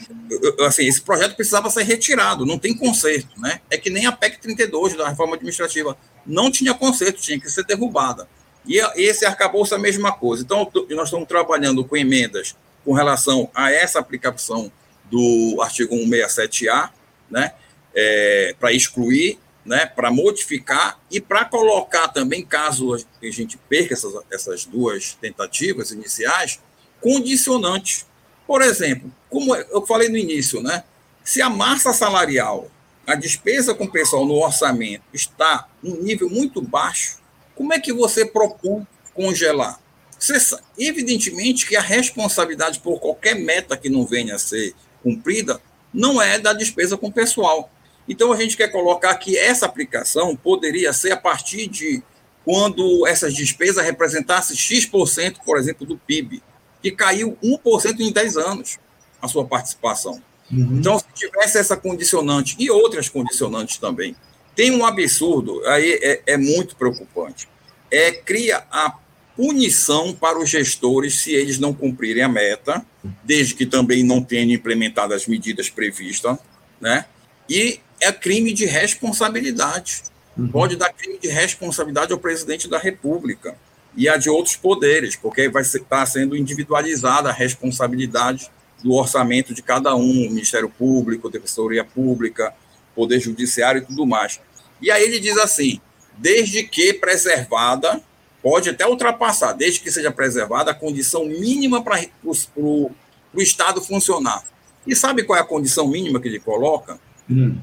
Assim, 0.66 0.86
esse 0.86 1.02
projeto 1.02 1.36
precisava 1.36 1.70
ser 1.70 1.84
retirado, 1.84 2.46
não 2.46 2.60
tem 2.60 2.76
conserto. 2.76 3.40
Né? 3.40 3.62
É 3.70 3.78
que 3.78 3.90
nem 3.90 4.06
a 4.06 4.12
PEC 4.12 4.40
32 4.40 4.96
da 4.96 5.10
reforma 5.10 5.36
administrativa. 5.36 5.98
Não 6.26 6.52
tinha 6.52 6.74
conserto, 6.74 7.22
tinha 7.22 7.40
que 7.40 7.50
ser 7.50 7.66
derrubada. 7.66 8.28
E 8.66 8.80
esse 8.96 9.26
arcabouço 9.26 9.74
é 9.74 9.78
a 9.78 9.80
mesma 9.80 10.12
coisa. 10.12 10.44
Então, 10.44 10.70
nós 10.90 11.08
estamos 11.08 11.28
trabalhando 11.28 11.86
com 11.86 11.96
emendas 11.96 12.56
com 12.84 12.94
relação 12.94 13.50
a 13.54 13.72
essa 13.72 14.00
aplicação 14.00 14.72
do 15.12 15.58
artigo 15.62 15.94
167A, 15.96 16.90
né, 17.30 17.54
é, 17.94 18.56
para 18.60 18.72
excluir, 18.72 19.38
né, 19.68 19.86
para 19.86 20.10
modificar 20.10 21.00
e 21.12 21.20
para 21.20 21.44
colocar 21.44 22.08
também, 22.08 22.44
caso 22.44 22.96
a 22.96 23.00
gente 23.24 23.58
perca 23.58 23.94
essas, 23.94 24.14
essas 24.32 24.66
duas 24.66 25.14
tentativas 25.20 25.92
iniciais, 25.92 26.60
condicionantes. 27.02 28.06
Por 28.48 28.62
exemplo, 28.62 29.14
como 29.30 29.54
eu 29.54 29.86
falei 29.86 30.08
no 30.08 30.18
início, 30.18 30.64
né, 30.64 30.86
se 31.24 31.42
a 31.42 31.50
massa 31.50 31.92
salarial, 31.92 32.72
a 33.06 33.14
despesa 33.14 33.76
com 33.76 33.84
o 33.84 33.92
pessoal 33.92 34.26
no 34.26 34.36
orçamento 34.36 35.04
está 35.14 35.68
em 35.84 35.92
um 35.92 36.02
nível 36.02 36.30
muito 36.30 36.62
baixo, 36.62 37.18
como 37.54 37.74
é 37.74 37.80
que 37.80 37.92
você 37.92 38.26
propõe 38.26 38.88
congelar? 39.14 39.80
Você 40.18 40.38
evidentemente 40.78 41.68
que 41.68 41.76
a 41.76 41.82
responsabilidade 41.82 42.80
por 42.80 43.00
qualquer 43.00 43.36
meta 43.36 43.76
que 43.76 43.90
não 43.90 44.06
venha 44.06 44.36
a 44.36 44.40
ser 44.40 44.74
cumprida 45.04 45.62
não 45.94 46.22
é 46.22 46.40
da 46.40 46.54
despesa 46.54 46.98
com 46.98 47.08
o 47.08 47.12
pessoal. 47.12 47.70
Então 48.08 48.32
a 48.32 48.38
gente 48.38 48.56
quer 48.56 48.70
colocar 48.70 49.14
que 49.16 49.38
essa 49.38 49.66
aplicação 49.66 50.36
poderia 50.36 50.94
ser 50.94 51.12
a 51.12 51.18
partir 51.18 51.68
de 51.68 52.02
quando 52.46 53.06
essas 53.06 53.34
despesas 53.34 53.84
representassem 53.84 54.56
X%, 54.56 55.40
por 55.46 55.58
exemplo, 55.58 55.86
do 55.86 55.98
PIB, 55.98 56.42
que 56.82 56.92
caiu 56.92 57.38
1% 57.44 58.00
em 58.00 58.12
10 58.12 58.38
anos 58.38 58.80
a 59.22 59.28
sua 59.28 59.46
participação. 59.46 60.22
Uhum. 60.50 60.78
Então, 60.78 60.98
se 60.98 61.06
tivesse 61.14 61.58
essa 61.58 61.76
condicionante 61.76 62.56
e 62.58 62.72
outras 62.72 63.10
condicionantes 63.10 63.78
também, 63.78 64.16
tem 64.56 64.72
um 64.72 64.86
absurdo, 64.86 65.62
aí 65.68 66.00
é, 66.02 66.22
é 66.26 66.38
muito 66.38 66.76
preocupante. 66.76 67.50
É 67.92 68.12
cria 68.12 68.64
a 68.72 68.96
punição 69.36 70.14
para 70.14 70.40
os 70.40 70.50
gestores 70.50 71.20
se 71.20 71.32
eles 71.34 71.60
não 71.60 71.74
cumprirem 71.74 72.24
a 72.24 72.30
meta, 72.30 72.84
desde 73.24 73.54
que 73.54 73.66
também 73.66 74.04
não 74.04 74.24
tenham 74.24 74.50
implementado 74.52 75.14
as 75.14 75.28
medidas 75.28 75.70
previstas, 75.70 76.38
né? 76.82 77.06
E 77.48 77.80
é 78.00 78.12
crime 78.12 78.54
de 78.54 78.66
responsabilidade. 78.66 80.04
Uhum. 80.38 80.48
Pode 80.50 80.76
dar 80.76 80.94
crime 80.94 81.18
de 81.18 81.28
responsabilidade 81.28 82.14
ao 82.14 82.20
presidente 82.20 82.70
da 82.70 82.78
República 82.78 83.56
e 83.96 84.08
a 84.08 84.18
de 84.18 84.30
outros 84.30 84.56
poderes, 84.56 85.16
porque 85.16 85.50
vai 85.50 85.64
estar 85.64 85.80
tá 85.82 86.06
sendo 86.06 86.38
individualizada 86.38 87.30
a 87.30 87.34
responsabilidade 87.34 88.50
do 88.84 88.94
orçamento 88.94 89.54
de 89.54 89.64
cada 89.64 89.96
um, 89.96 90.30
Ministério 90.30 90.70
Público, 90.70 91.30
Defensoria 91.30 91.84
Pública, 91.84 92.54
Poder 92.96 93.20
Judiciário 93.20 93.82
e 93.82 93.86
tudo 93.86 94.06
mais. 94.06 94.40
E 94.82 94.92
aí 94.92 95.04
ele 95.04 95.20
diz 95.20 95.38
assim: 95.38 95.82
desde 96.18 96.64
que 96.64 96.94
preservada, 96.94 98.02
pode 98.42 98.70
até 98.70 98.88
ultrapassar, 98.88 99.54
desde 99.54 99.80
que 99.80 99.92
seja 99.92 100.12
preservada 100.12 100.72
a 100.72 100.76
condição 100.76 101.26
mínima 101.26 101.84
para 101.84 102.00
o 102.24 103.42
Estado 103.42 103.82
funcionar. 103.82 104.44
E 104.86 104.96
sabe 104.96 105.24
qual 105.24 105.38
é 105.38 105.42
a 105.42 105.46
condição 105.46 105.88
mínima 105.88 106.20
que 106.20 106.28
ele 106.28 106.40
coloca? 106.40 107.00
Hum. 107.30 107.58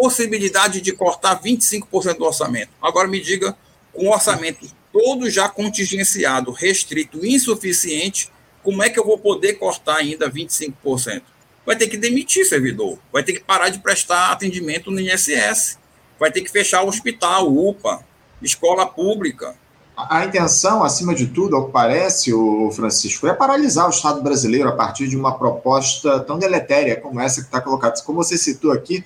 Possibilidade 0.00 0.80
de 0.80 0.92
cortar 0.92 1.40
25% 1.42 2.16
do 2.16 2.24
orçamento. 2.24 2.70
Agora 2.80 3.08
me 3.08 3.20
diga, 3.20 3.56
com 3.92 4.06
o 4.06 4.12
orçamento 4.12 4.66
todo 4.92 5.28
já 5.28 5.48
contingenciado, 5.48 6.52
restrito, 6.52 7.24
insuficiente, 7.24 8.30
como 8.62 8.82
é 8.82 8.88
que 8.88 8.98
eu 8.98 9.04
vou 9.04 9.18
poder 9.18 9.54
cortar 9.54 9.96
ainda 9.96 10.30
25%? 10.30 11.22
Vai 11.66 11.76
ter 11.76 11.88
que 11.88 11.96
demitir 11.96 12.46
servidor, 12.46 12.98
vai 13.12 13.22
ter 13.22 13.34
que 13.34 13.40
parar 13.40 13.68
de 13.68 13.78
prestar 13.78 14.32
atendimento 14.32 14.90
no 14.90 15.00
INSS 15.00 15.78
vai 16.20 16.30
ter 16.30 16.42
que 16.42 16.50
fechar 16.50 16.82
o 16.82 16.88
hospital, 16.88 17.50
UPA, 17.50 18.04
escola 18.42 18.84
pública. 18.86 19.54
A 19.96 20.24
intenção, 20.24 20.84
acima 20.84 21.14
de 21.14 21.26
tudo, 21.26 21.56
ao 21.56 21.66
que 21.66 21.72
parece, 21.72 22.32
o 22.32 22.70
Francisco, 22.70 23.26
é 23.26 23.32
paralisar 23.32 23.86
o 23.86 23.90
Estado 23.90 24.22
brasileiro 24.22 24.68
a 24.68 24.72
partir 24.72 25.08
de 25.08 25.16
uma 25.16 25.36
proposta 25.36 26.20
tão 26.20 26.38
deletéria 26.38 26.96
como 26.96 27.20
essa 27.20 27.40
que 27.40 27.46
está 27.46 27.60
colocada. 27.60 28.00
Como 28.02 28.22
você 28.22 28.36
citou 28.36 28.72
aqui, 28.72 29.04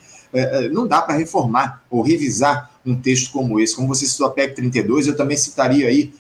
não 0.73 0.87
dá 0.87 1.01
para 1.03 1.15
reformar 1.15 1.83
ou 1.91 2.03
revisar 2.03 2.71
um 2.85 2.95
texto 3.01 3.33
como 3.33 3.61
esse. 3.61 3.75
Como 3.75 3.89
você 3.89 4.07
citou 4.07 4.27
a 4.27 4.31
PEC 4.31 4.55
32, 4.57 5.07
eu 5.07 5.17
também 5.17 5.37
citaria 5.37 5.89
aí 5.89 6.13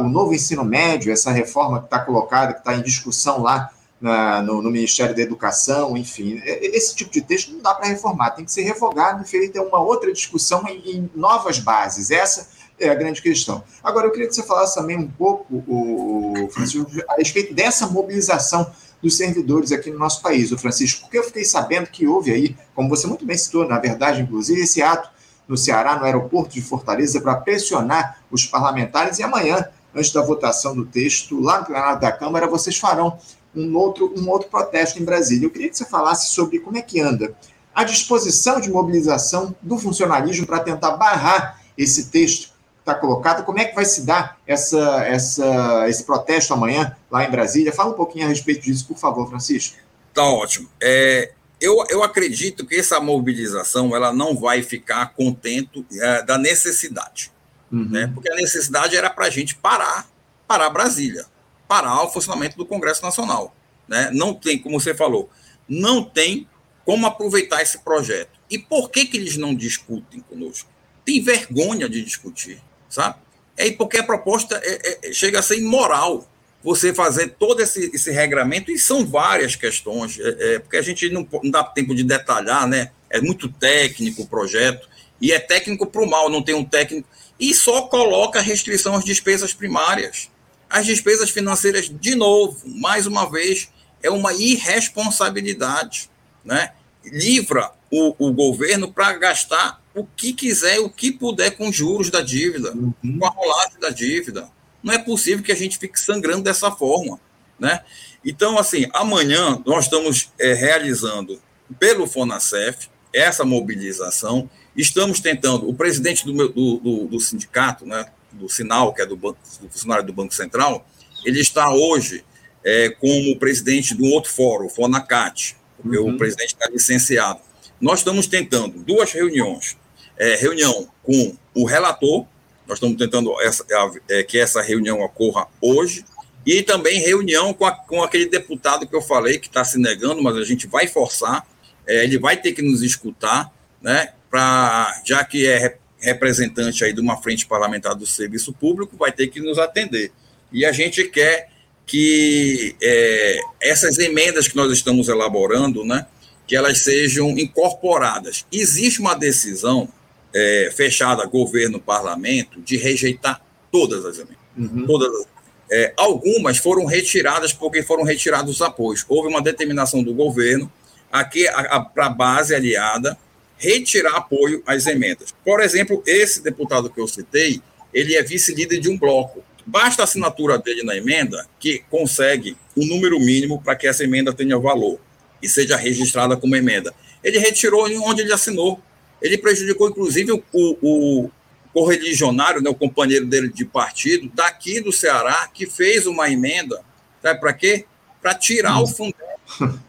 o 0.00 0.08
novo 0.08 0.32
ensino 0.32 0.64
médio, 0.64 1.12
essa 1.12 1.30
reforma 1.30 1.80
que 1.80 1.86
está 1.86 1.98
colocada, 1.98 2.52
que 2.52 2.60
está 2.60 2.74
em 2.76 2.82
discussão 2.82 3.42
lá 3.42 3.70
na, 4.00 4.42
no, 4.42 4.62
no, 4.62 4.70
Ministério 4.70 5.14
da 5.14 5.22
Educação, 5.22 5.96
enfim. 5.96 6.40
Esse 6.44 6.94
tipo 6.94 7.10
de 7.10 7.20
texto 7.20 7.52
não 7.52 7.60
dá 7.60 7.74
para 7.74 7.88
reformar, 7.88 8.30
tem 8.30 8.44
que 8.44 8.52
ser 8.52 8.62
revogado 8.62 9.22
e 9.22 9.26
feita 9.26 9.60
uma 9.62 9.80
outra 9.80 10.12
discussão 10.12 10.64
em, 10.68 10.96
em 10.96 11.10
novas 11.14 11.58
bases. 11.58 12.10
Essa 12.10 12.48
é 12.78 12.88
a 12.88 12.94
grande 12.94 13.22
questão. 13.22 13.64
Agora, 13.82 14.06
eu 14.06 14.12
queria 14.12 14.28
que 14.28 14.34
você 14.34 14.42
falasse 14.42 14.74
também 14.74 14.98
um 14.98 15.08
pouco, 15.08 15.46
o, 15.66 16.48
Francisco, 16.50 16.90
a 17.08 17.16
respeito 17.16 17.54
dessa 17.54 17.86
mobilização 17.86 18.70
dos 19.02 19.16
servidores 19.16 19.72
aqui 19.72 19.90
no 19.90 19.98
nosso 19.98 20.22
país, 20.22 20.50
o 20.52 20.58
Francisco, 20.58 21.02
porque 21.02 21.18
eu 21.18 21.24
fiquei 21.24 21.44
sabendo 21.44 21.86
que 21.86 22.06
houve 22.06 22.32
aí, 22.32 22.56
como 22.74 22.88
você 22.88 23.06
muito 23.06 23.24
bem 23.24 23.36
citou, 23.36 23.66
na 23.66 23.78
verdade, 23.78 24.22
inclusive, 24.22 24.60
esse 24.60 24.82
ato 24.82 25.10
no 25.46 25.56
Ceará, 25.56 25.96
no 25.96 26.04
aeroporto 26.04 26.54
de 26.54 26.62
Fortaleza, 26.62 27.20
para 27.20 27.36
pressionar 27.36 28.20
os 28.30 28.44
parlamentares, 28.46 29.18
e 29.18 29.22
amanhã, 29.22 29.64
antes 29.94 30.12
da 30.12 30.22
votação 30.22 30.74
do 30.74 30.84
texto, 30.84 31.40
lá 31.40 31.60
no 31.60 31.66
plenário 31.66 32.00
da 32.00 32.10
Câmara, 32.10 32.46
vocês 32.46 32.76
farão 32.76 33.18
um 33.54 33.76
outro, 33.76 34.12
um 34.16 34.28
outro 34.28 34.48
protesto 34.48 35.00
em 35.00 35.04
Brasília. 35.04 35.46
Eu 35.46 35.50
queria 35.50 35.68
que 35.68 35.76
você 35.76 35.84
falasse 35.84 36.30
sobre 36.30 36.58
como 36.58 36.76
é 36.76 36.82
que 36.82 37.00
anda 37.00 37.34
a 37.74 37.84
disposição 37.84 38.60
de 38.60 38.70
mobilização 38.70 39.54
do 39.62 39.78
funcionalismo 39.78 40.46
para 40.46 40.60
tentar 40.60 40.92
barrar 40.92 41.60
esse 41.76 42.06
texto 42.06 42.55
está 42.86 42.94
colocado. 42.94 43.44
Como 43.44 43.58
é 43.58 43.64
que 43.64 43.74
vai 43.74 43.84
se 43.84 44.06
dar 44.06 44.38
essa, 44.46 45.04
essa, 45.04 45.88
esse 45.88 46.04
protesto 46.04 46.54
amanhã 46.54 46.96
lá 47.10 47.24
em 47.24 47.30
Brasília? 47.30 47.72
Fala 47.72 47.90
um 47.90 47.96
pouquinho 47.96 48.26
a 48.26 48.28
respeito 48.28 48.62
disso, 48.62 48.86
por 48.86 48.96
favor, 48.96 49.28
Francisco. 49.28 49.76
Tá 50.14 50.22
ótimo. 50.22 50.70
É, 50.80 51.32
eu, 51.60 51.84
eu 51.90 52.04
acredito 52.04 52.64
que 52.64 52.76
essa 52.76 53.00
mobilização 53.00 53.94
ela 53.94 54.12
não 54.12 54.36
vai 54.36 54.62
ficar 54.62 55.12
contento 55.14 55.84
é, 55.92 56.22
da 56.22 56.38
necessidade. 56.38 57.32
Uhum. 57.72 57.88
Né? 57.90 58.10
Porque 58.14 58.30
a 58.30 58.36
necessidade 58.36 58.96
era 58.96 59.10
para 59.10 59.26
a 59.26 59.30
gente 59.30 59.56
parar, 59.56 60.08
parar 60.46 60.70
Brasília, 60.70 61.26
parar 61.66 62.04
o 62.04 62.10
funcionamento 62.10 62.56
do 62.56 62.64
Congresso 62.64 63.02
Nacional. 63.02 63.54
Né? 63.88 64.10
Não 64.14 64.32
tem, 64.32 64.58
como 64.58 64.80
você 64.80 64.94
falou, 64.94 65.28
não 65.68 66.04
tem 66.04 66.48
como 66.84 67.04
aproveitar 67.04 67.60
esse 67.60 67.78
projeto. 67.78 68.38
E 68.48 68.60
por 68.60 68.90
que, 68.90 69.06
que 69.06 69.16
eles 69.16 69.36
não 69.36 69.52
discutem 69.52 70.20
conosco? 70.20 70.70
Tem 71.04 71.20
vergonha 71.20 71.88
de 71.88 72.00
discutir 72.02 72.62
sabe? 72.88 73.16
É 73.56 73.70
porque 73.72 73.98
a 73.98 74.04
proposta 74.04 74.60
é, 74.62 75.08
é, 75.08 75.12
chega 75.12 75.38
a 75.38 75.42
ser 75.42 75.58
imoral 75.58 76.28
você 76.62 76.92
fazer 76.92 77.36
todo 77.38 77.62
esse, 77.62 77.92
esse 77.94 78.10
regramento, 78.10 78.72
e 78.72 78.78
são 78.78 79.06
várias 79.06 79.54
questões, 79.54 80.18
é, 80.18 80.54
é, 80.54 80.58
porque 80.58 80.76
a 80.76 80.82
gente 80.82 81.08
não, 81.10 81.26
não, 81.42 81.50
dá 81.50 81.62
tempo 81.62 81.94
de 81.94 82.02
detalhar, 82.02 82.66
né? 82.66 82.90
É 83.08 83.20
muito 83.20 83.48
técnico 83.48 84.22
o 84.22 84.26
projeto, 84.26 84.88
e 85.20 85.30
é 85.32 85.38
técnico 85.38 85.86
para 85.86 86.02
o 86.02 86.10
mal, 86.10 86.28
não 86.28 86.42
tem 86.42 86.56
um 86.56 86.64
técnico, 86.64 87.08
e 87.38 87.54
só 87.54 87.82
coloca 87.82 88.40
restrição 88.40 88.96
às 88.96 89.04
despesas 89.04 89.54
primárias. 89.54 90.28
As 90.68 90.84
despesas 90.84 91.30
financeiras, 91.30 91.88
de 91.88 92.16
novo, 92.16 92.60
mais 92.66 93.06
uma 93.06 93.30
vez, 93.30 93.70
é 94.02 94.10
uma 94.10 94.32
irresponsabilidade, 94.32 96.10
né? 96.44 96.72
Livra 97.04 97.70
o, 97.90 98.26
o 98.26 98.32
governo 98.32 98.92
para 98.92 99.12
gastar 99.12 99.80
o 99.96 100.04
que 100.04 100.34
quiser, 100.34 100.78
o 100.78 100.90
que 100.90 101.10
puder 101.10 101.56
com 101.56 101.72
juros 101.72 102.10
da 102.10 102.20
dívida, 102.20 102.70
uhum. 102.72 103.18
com 103.18 103.26
a 103.26 103.30
rolagem 103.30 103.80
da 103.80 103.88
dívida. 103.88 104.48
Não 104.82 104.92
é 104.92 104.98
possível 104.98 105.42
que 105.42 105.50
a 105.50 105.56
gente 105.56 105.78
fique 105.78 105.98
sangrando 105.98 106.42
dessa 106.42 106.70
forma, 106.70 107.18
né? 107.58 107.80
Então, 108.22 108.58
assim, 108.58 108.86
amanhã 108.92 109.60
nós 109.64 109.86
estamos 109.86 110.30
é, 110.38 110.52
realizando 110.52 111.40
pelo 111.78 112.06
Fonacef 112.06 112.88
essa 113.12 113.42
mobilização. 113.42 114.50
Estamos 114.76 115.18
tentando, 115.18 115.66
o 115.66 115.72
presidente 115.72 116.26
do, 116.26 116.34
meu, 116.34 116.52
do, 116.52 116.76
do, 116.76 117.06
do, 117.06 117.18
sindicato, 117.20 117.86
né, 117.86 118.04
do 118.30 118.50
Sinal, 118.50 118.92
que 118.92 119.00
é 119.00 119.06
do, 119.06 119.16
banco, 119.16 119.38
do 119.62 119.70
funcionário 119.70 120.04
do 120.04 120.12
Banco 120.12 120.34
Central, 120.34 120.86
ele 121.24 121.40
está 121.40 121.72
hoje 121.72 122.22
é, 122.62 122.90
como 122.90 123.38
presidente 123.38 123.96
de 123.96 124.02
um 124.02 124.12
outro 124.12 124.30
fórum, 124.30 124.66
o 124.66 124.68
Fonacat, 124.68 125.56
porque 125.80 125.96
uhum. 125.96 126.14
o 126.14 126.18
presidente 126.18 126.48
está 126.48 126.68
licenciado. 126.68 127.40
Nós 127.80 128.00
estamos 128.00 128.26
tentando 128.26 128.78
duas 128.80 129.10
reuniões 129.12 129.76
é, 130.18 130.34
reunião 130.36 130.88
com 131.02 131.36
o 131.54 131.64
relator, 131.64 132.26
nós 132.66 132.78
estamos 132.78 132.96
tentando 132.96 133.40
essa, 133.40 133.64
é, 134.08 134.22
que 134.22 134.38
essa 134.38 134.60
reunião 134.60 135.00
ocorra 135.00 135.46
hoje, 135.60 136.04
e 136.44 136.62
também 136.62 137.00
reunião 137.00 137.52
com, 137.52 137.64
a, 137.64 137.72
com 137.72 138.02
aquele 138.02 138.26
deputado 138.26 138.86
que 138.86 138.94
eu 138.94 139.02
falei, 139.02 139.38
que 139.38 139.48
está 139.48 139.64
se 139.64 139.78
negando, 139.78 140.22
mas 140.22 140.36
a 140.36 140.44
gente 140.44 140.66
vai 140.66 140.86
forçar, 140.86 141.46
é, 141.86 142.04
ele 142.04 142.18
vai 142.18 142.36
ter 142.36 142.52
que 142.52 142.62
nos 142.62 142.82
escutar, 142.82 143.52
né, 143.82 144.12
pra, 144.30 145.02
já 145.04 145.24
que 145.24 145.46
é 145.46 145.78
representante 145.98 146.84
aí 146.84 146.92
de 146.92 147.00
uma 147.00 147.16
frente 147.16 147.46
parlamentar 147.46 147.94
do 147.94 148.06
serviço 148.06 148.52
público, 148.52 148.96
vai 148.96 149.10
ter 149.10 149.28
que 149.28 149.40
nos 149.40 149.58
atender. 149.58 150.12
E 150.52 150.64
a 150.64 150.72
gente 150.72 151.04
quer 151.04 151.48
que 151.84 152.74
é, 152.82 153.38
essas 153.60 153.98
emendas 153.98 154.48
que 154.48 154.56
nós 154.56 154.72
estamos 154.72 155.08
elaborando, 155.08 155.84
né, 155.84 156.06
que 156.46 156.54
elas 156.54 156.78
sejam 156.78 157.30
incorporadas. 157.30 158.44
Existe 158.52 159.00
uma 159.00 159.14
decisão 159.14 159.88
é, 160.34 160.70
fechada 160.74 161.24
governo-parlamento 161.26 162.60
de 162.60 162.76
rejeitar 162.76 163.40
todas 163.70 164.04
as 164.04 164.16
emendas. 164.16 164.36
Uhum. 164.56 164.86
Todas 164.86 165.08
as, 165.14 165.26
é, 165.70 165.92
algumas 165.96 166.58
foram 166.58 166.84
retiradas 166.84 167.52
porque 167.52 167.82
foram 167.82 168.04
retirados 168.04 168.56
os 168.56 168.62
apoios. 168.62 169.04
Houve 169.08 169.28
uma 169.28 169.42
determinação 169.42 170.02
do 170.02 170.14
governo 170.14 170.70
aqui 171.10 171.46
para 171.94 172.06
a 172.06 172.10
base 172.10 172.54
aliada 172.54 173.18
retirar 173.58 174.16
apoio 174.16 174.62
às 174.66 174.86
emendas. 174.86 175.34
Por 175.44 175.60
exemplo, 175.60 176.02
esse 176.06 176.42
deputado 176.42 176.90
que 176.90 177.00
eu 177.00 177.08
citei, 177.08 177.60
ele 177.92 178.14
é 178.14 178.22
vice-líder 178.22 178.78
de 178.78 178.88
um 178.88 178.98
bloco. 178.98 179.42
Basta 179.64 180.02
a 180.02 180.04
assinatura 180.04 180.58
dele 180.58 180.82
na 180.84 180.96
emenda 180.96 181.46
que 181.58 181.82
consegue 181.90 182.56
o 182.76 182.82
um 182.82 182.86
número 182.86 183.18
mínimo 183.18 183.60
para 183.60 183.74
que 183.74 183.86
essa 183.86 184.04
emenda 184.04 184.32
tenha 184.32 184.58
valor 184.58 185.00
e 185.42 185.48
seja 185.48 185.76
registrada 185.76 186.36
como 186.36 186.54
emenda. 186.54 186.94
Ele 187.24 187.38
retirou 187.38 187.88
onde 188.04 188.22
ele 188.22 188.32
assinou. 188.32 188.80
Ele 189.20 189.38
prejudicou, 189.38 189.88
inclusive, 189.88 190.32
o, 190.32 190.42
o 190.52 191.30
correligionário, 191.72 192.62
né, 192.62 192.70
o 192.70 192.74
companheiro 192.74 193.26
dele 193.26 193.48
de 193.48 193.64
partido, 193.64 194.30
daqui 194.34 194.80
do 194.80 194.92
Ceará, 194.92 195.48
que 195.52 195.66
fez 195.66 196.06
uma 196.06 196.30
emenda, 196.30 196.82
sabe 197.22 197.38
para 197.38 197.52
quê? 197.52 197.84
Para 198.22 198.34
tirar 198.34 198.80
o 198.80 198.86
Fundeb. 198.86 199.16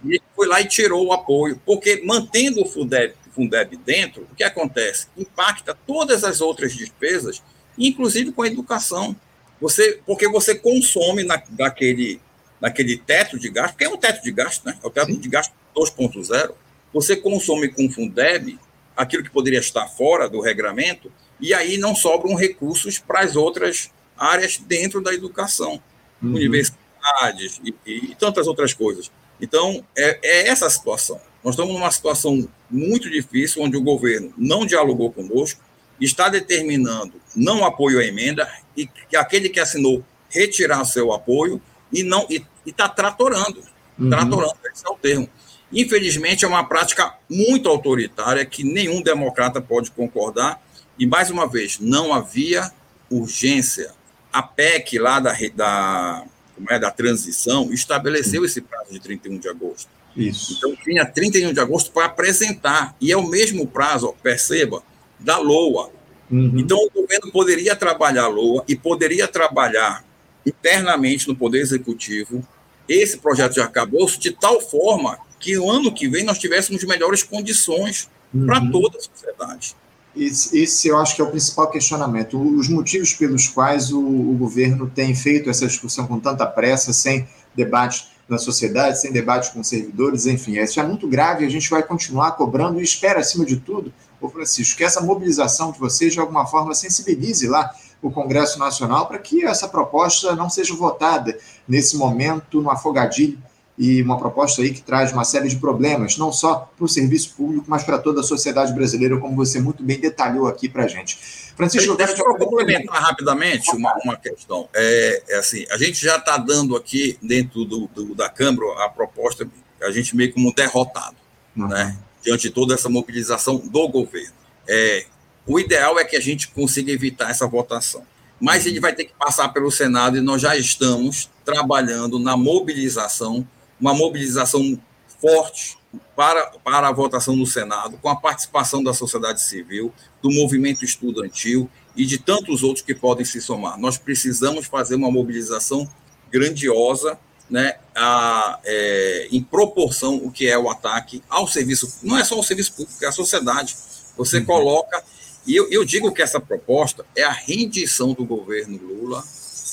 E 0.04 0.16
ele 0.16 0.24
foi 0.36 0.48
lá 0.48 0.62
e 0.62 0.68
tirou 0.68 1.06
o 1.06 1.14
apoio. 1.14 1.60
Porque 1.66 2.02
mantendo 2.06 2.62
o 2.62 2.66
Fundeb, 2.66 3.14
Fundeb 3.34 3.78
dentro, 3.78 4.28
o 4.32 4.36
que 4.36 4.44
acontece? 4.44 5.08
Impacta 5.18 5.78
todas 5.86 6.24
as 6.24 6.42
outras 6.42 6.76
despesas, 6.76 7.42
inclusive 7.78 8.32
com 8.32 8.42
a 8.42 8.48
educação. 8.48 9.16
Você, 9.62 10.00
porque 10.06 10.28
você 10.28 10.56
consome 10.56 11.24
na, 11.24 11.42
naquele, 11.58 12.20
naquele 12.60 12.98
teto 12.98 13.40
de 13.40 13.50
gasto, 13.50 13.78
que 13.78 13.86
é 13.86 13.90
um 13.90 13.98
teto 13.98 14.24
de 14.24 14.32
gasto, 14.32 14.66
né? 14.66 14.78
É 14.84 14.88
o 14.88 14.90
teto 14.90 15.14
Sim. 15.14 15.20
de 15.20 15.30
gasto 15.30 15.54
2.0. 15.76 16.52
Você 16.94 17.16
consome 17.16 17.70
com 17.70 17.90
Fundeb 17.90 18.60
aquilo 18.98 19.24
que 19.24 19.30
poderia 19.30 19.60
estar 19.60 19.88
fora 19.88 20.28
do 20.28 20.42
regramento, 20.42 21.12
e 21.40 21.54
aí 21.54 21.78
não 21.78 21.96
sobram 21.96 22.36
recursos 22.36 22.98
para 22.98 23.22
as 23.22 23.36
outras 23.36 23.92
áreas 24.18 24.58
dentro 24.58 25.00
da 25.00 25.14
educação, 25.14 25.82
uhum. 26.22 26.32
universidades 26.32 27.62
e, 27.64 27.74
e, 27.86 28.16
tantas 28.16 28.48
outras 28.48 28.74
coisas. 28.74 29.12
Então, 29.40 29.86
é, 29.96 30.20
é 30.24 30.48
essa 30.50 30.66
a 30.66 30.70
situação. 30.70 31.22
Nós 31.44 31.54
estamos 31.54 31.74
numa 31.74 31.92
situação 31.92 32.50
muito 32.70 33.10
difícil, 33.10 33.62
onde 33.62 33.78
o 33.78 33.82
governo 33.82 34.34
não 34.36 34.66
dialogou 34.66 35.12
conosco, 35.12 35.62
está 36.02 36.28
determinando 36.28 37.14
não 37.36 37.64
apoio 37.64 38.00
à 38.00 38.04
emenda, 38.04 38.52
e 38.76 38.88
que 38.88 39.16
aquele 39.16 39.48
que 39.48 39.60
assinou 39.60 40.04
retirar 40.30 40.84
seu 40.86 41.14
apoio 41.14 41.62
e 41.92 42.04
não 42.04 42.26
e 42.30 42.44
está 42.66 42.90
tratorando. 42.90 43.62
Uhum. 43.98 44.10
Tratorando, 44.10 44.58
esse 44.74 44.86
é 44.86 44.90
o 44.90 44.96
termo. 44.96 45.30
Infelizmente, 45.72 46.46
é 46.46 46.48
uma 46.48 46.64
prática 46.64 47.14
muito 47.30 47.68
autoritária 47.68 48.46
que 48.46 48.64
nenhum 48.64 49.02
democrata 49.02 49.62
pode 49.62 49.92
concordar. 49.92 50.62
E, 50.98 51.06
mais 51.06 51.30
uma 51.30 51.48
vez, 51.48 51.80
não 51.80 52.14
havia 52.14 52.72
urgência. 53.10 53.92
A 54.32 54.42
PEC 54.42 54.98
lá 54.98 55.20
da, 55.20 55.36
da, 55.54 56.24
como 56.56 56.72
é, 56.72 56.80
da 56.80 56.92
transição 56.92 57.72
estabeleceu 57.72 58.46
esse 58.46 58.62
prazo 58.62 58.92
de 58.92 59.00
31 59.00 59.38
de 59.40 59.50
agosto. 59.50 59.90
Isso. 60.16 60.56
Então, 60.58 60.76
tinha 60.76 61.06
31 61.06 61.54
de 61.54 61.60
agosto 61.60 61.92
para 61.92 62.06
apresentar. 62.06 62.96
E 63.00 63.12
é 63.12 63.18
o 63.18 63.28
mesmo 63.28 63.68
prazo, 63.68 64.14
perceba, 64.24 64.82
da 65.20 65.38
LOA. 65.38 65.92
Uhum. 66.32 66.54
Então, 66.58 66.78
o 66.78 66.90
governo 66.90 67.32
poderia 67.32 67.76
trabalhar 67.76 68.24
a 68.24 68.28
LOA 68.28 68.64
e 68.68 68.76
poderia 68.76 69.28
trabalhar 69.28 70.04
internamente 70.46 71.28
no 71.28 71.36
Poder 71.36 71.60
Executivo 71.60 72.46
esse 72.88 73.18
projeto 73.18 73.54
de 73.54 73.62
arcabouço 73.62 74.20
de 74.20 74.32
tal 74.32 74.62
forma 74.62 75.20
que 75.40 75.58
o 75.58 75.70
ano 75.70 75.94
que 75.94 76.08
vem 76.08 76.24
nós 76.24 76.40
tivéssemos 76.40 76.84
melhores 76.84 77.24
condições 77.24 78.10
uhum. 78.34 78.46
para 78.46 78.62
toda 78.72 78.98
a 78.98 79.02
sociedade. 79.02 79.76
esse, 80.16 80.58
esse, 80.58 80.88
eu 80.88 80.98
acho 80.98 81.16
que 81.16 81.22
é 81.22 81.26
o 81.26 81.30
principal 81.30 81.70
questionamento. 81.70 82.40
Os 82.40 82.68
motivos 82.68 83.14
pelos 83.14 83.48
quais 83.48 83.92
o, 83.92 84.00
o, 84.00 84.34
governo 84.38 84.90
tem 84.90 85.14
feito 85.14 85.50
essa 85.50 85.68
discussão 85.68 86.08
com 86.08 86.20
tanta 86.20 86.46
pressa, 86.46 86.92
sem 86.92 87.28
debate 87.56 88.08
na 88.28 88.38
sociedade, 88.38 89.00
sem 89.00 89.12
debate 89.12 89.52
com 89.54 89.64
servidores, 89.64 90.26
enfim, 90.26 90.58
isso 90.58 90.80
é 90.80 90.84
muito 90.84 91.08
grave. 91.08 91.46
A 91.46 91.50
gente 91.50 91.70
vai 91.70 91.82
continuar 91.82 92.32
cobrando 92.34 92.80
e 92.80 92.84
espera, 92.84 93.20
acima 93.22 93.46
de 93.46 93.58
tudo, 93.58 93.94
o 94.20 94.28
Francisco, 94.28 94.78
que 94.78 94.84
essa 94.84 95.02
mobilização 95.02 95.72
de 95.72 95.80
vocês, 95.80 96.14
de 96.14 96.20
alguma 96.20 96.46
forma, 96.46 96.74
sensibilize 96.74 97.48
lá 97.48 97.74
o 98.02 98.12
Congresso 98.12 98.60
Nacional 98.60 99.08
para 99.08 99.18
que 99.18 99.46
essa 99.46 99.68
proposta 99.68 100.36
não 100.36 100.50
seja 100.50 100.76
votada 100.76 101.38
nesse 101.68 101.96
momento 101.96 102.62
no 102.62 102.70
afogadilho 102.70 103.40
e 103.78 104.02
uma 104.02 104.18
proposta 104.18 104.62
aí 104.62 104.74
que 104.74 104.82
traz 104.82 105.14
uma 105.14 105.24
série 105.24 105.48
de 105.48 105.56
problemas, 105.58 106.18
não 106.18 106.32
só 106.32 106.72
para 106.76 106.84
o 106.84 106.88
serviço 106.88 107.36
público, 107.36 107.66
mas 107.68 107.84
para 107.84 108.00
toda 108.00 108.22
a 108.22 108.24
sociedade 108.24 108.74
brasileira, 108.74 109.18
como 109.20 109.36
você 109.36 109.60
muito 109.60 109.84
bem 109.84 110.00
detalhou 110.00 110.48
aqui 110.48 110.68
para 110.68 110.86
a 110.86 110.88
gente. 110.88 111.18
Francisco, 111.56 111.96
Deixa 111.96 112.20
eu 112.20 112.36
complementar 112.36 113.02
rapidamente 113.02 113.70
uma, 113.76 113.94
uma 114.04 114.18
questão. 114.18 114.68
É, 114.74 115.24
é, 115.30 115.38
assim, 115.38 115.66
a 115.70 115.78
gente 115.78 116.04
já 116.04 116.18
está 116.18 116.38
dando 116.38 116.76
aqui, 116.76 117.20
dentro 117.22 117.66
do, 117.66 117.88
do, 117.88 118.16
da 118.16 118.30
Câmara, 118.30 118.86
a 118.86 118.90
proposta, 118.90 119.48
a 119.84 119.92
gente 119.92 120.16
meio 120.16 120.34
como 120.34 120.52
derrotado, 120.52 121.16
uhum. 121.56 121.68
né, 121.68 121.96
diante 122.24 122.48
de 122.48 122.54
toda 122.54 122.74
essa 122.74 122.90
mobilização 122.90 123.58
do 123.58 123.88
governo. 123.88 124.34
É, 124.68 125.06
o 125.46 125.60
ideal 125.60 126.00
é 126.00 126.04
que 126.04 126.16
a 126.16 126.20
gente 126.20 126.48
consiga 126.48 126.92
evitar 126.92 127.30
essa 127.30 127.46
votação. 127.46 128.04
Mas 128.40 128.66
ele 128.66 128.80
vai 128.80 128.94
ter 128.94 129.06
que 129.06 129.14
passar 129.18 129.50
pelo 129.50 129.72
Senado 129.72 130.18
e 130.18 130.22
nós 130.22 130.42
já 130.42 130.56
estamos 130.56 131.30
trabalhando 131.44 132.20
na 132.20 132.38
mobilização 132.38 133.48
uma 133.80 133.94
mobilização 133.94 134.80
forte 135.20 135.78
para, 136.16 136.48
para 136.64 136.88
a 136.88 136.92
votação 136.92 137.36
no 137.36 137.46
Senado, 137.46 137.98
com 137.98 138.10
a 138.10 138.16
participação 138.16 138.84
da 138.84 138.94
sociedade 138.94 139.42
civil, 139.42 139.94
do 140.22 140.32
movimento 140.32 140.84
estudantil 140.84 141.70
e 141.96 142.06
de 142.06 142.18
tantos 142.18 142.64
outros 142.64 142.86
que 142.86 142.94
podem 142.94 143.26
se 143.26 143.42
somar. 143.42 143.80
Nós 143.80 143.98
precisamos 143.98 144.66
fazer 144.66 144.96
uma 144.96 145.12
mobilização 145.12 145.90
grandiosa, 146.32 147.18
né, 147.50 147.78
a, 147.96 148.60
é, 148.66 149.28
em 149.32 149.42
proporção 149.42 150.18
o 150.18 150.30
que 150.30 150.48
é 150.48 150.58
o 150.58 150.70
ataque 150.70 151.24
ao 151.30 151.48
serviço, 151.48 152.00
não 152.04 152.18
é 152.18 152.24
só 152.24 152.38
o 152.38 152.44
serviço 152.44 152.74
público, 152.74 153.04
é 153.04 153.08
a 153.08 153.12
sociedade. 153.12 153.76
Você 154.18 154.40
uhum. 154.40 154.46
coloca, 154.46 155.02
e 155.46 155.56
eu, 155.56 155.72
eu 155.72 155.86
digo 155.86 156.12
que 156.12 156.22
essa 156.22 156.40
proposta 156.40 157.06
é 157.16 157.24
a 157.24 157.32
rendição 157.32 158.14
do 158.14 158.26
governo 158.26 158.78
Lula 158.78 159.24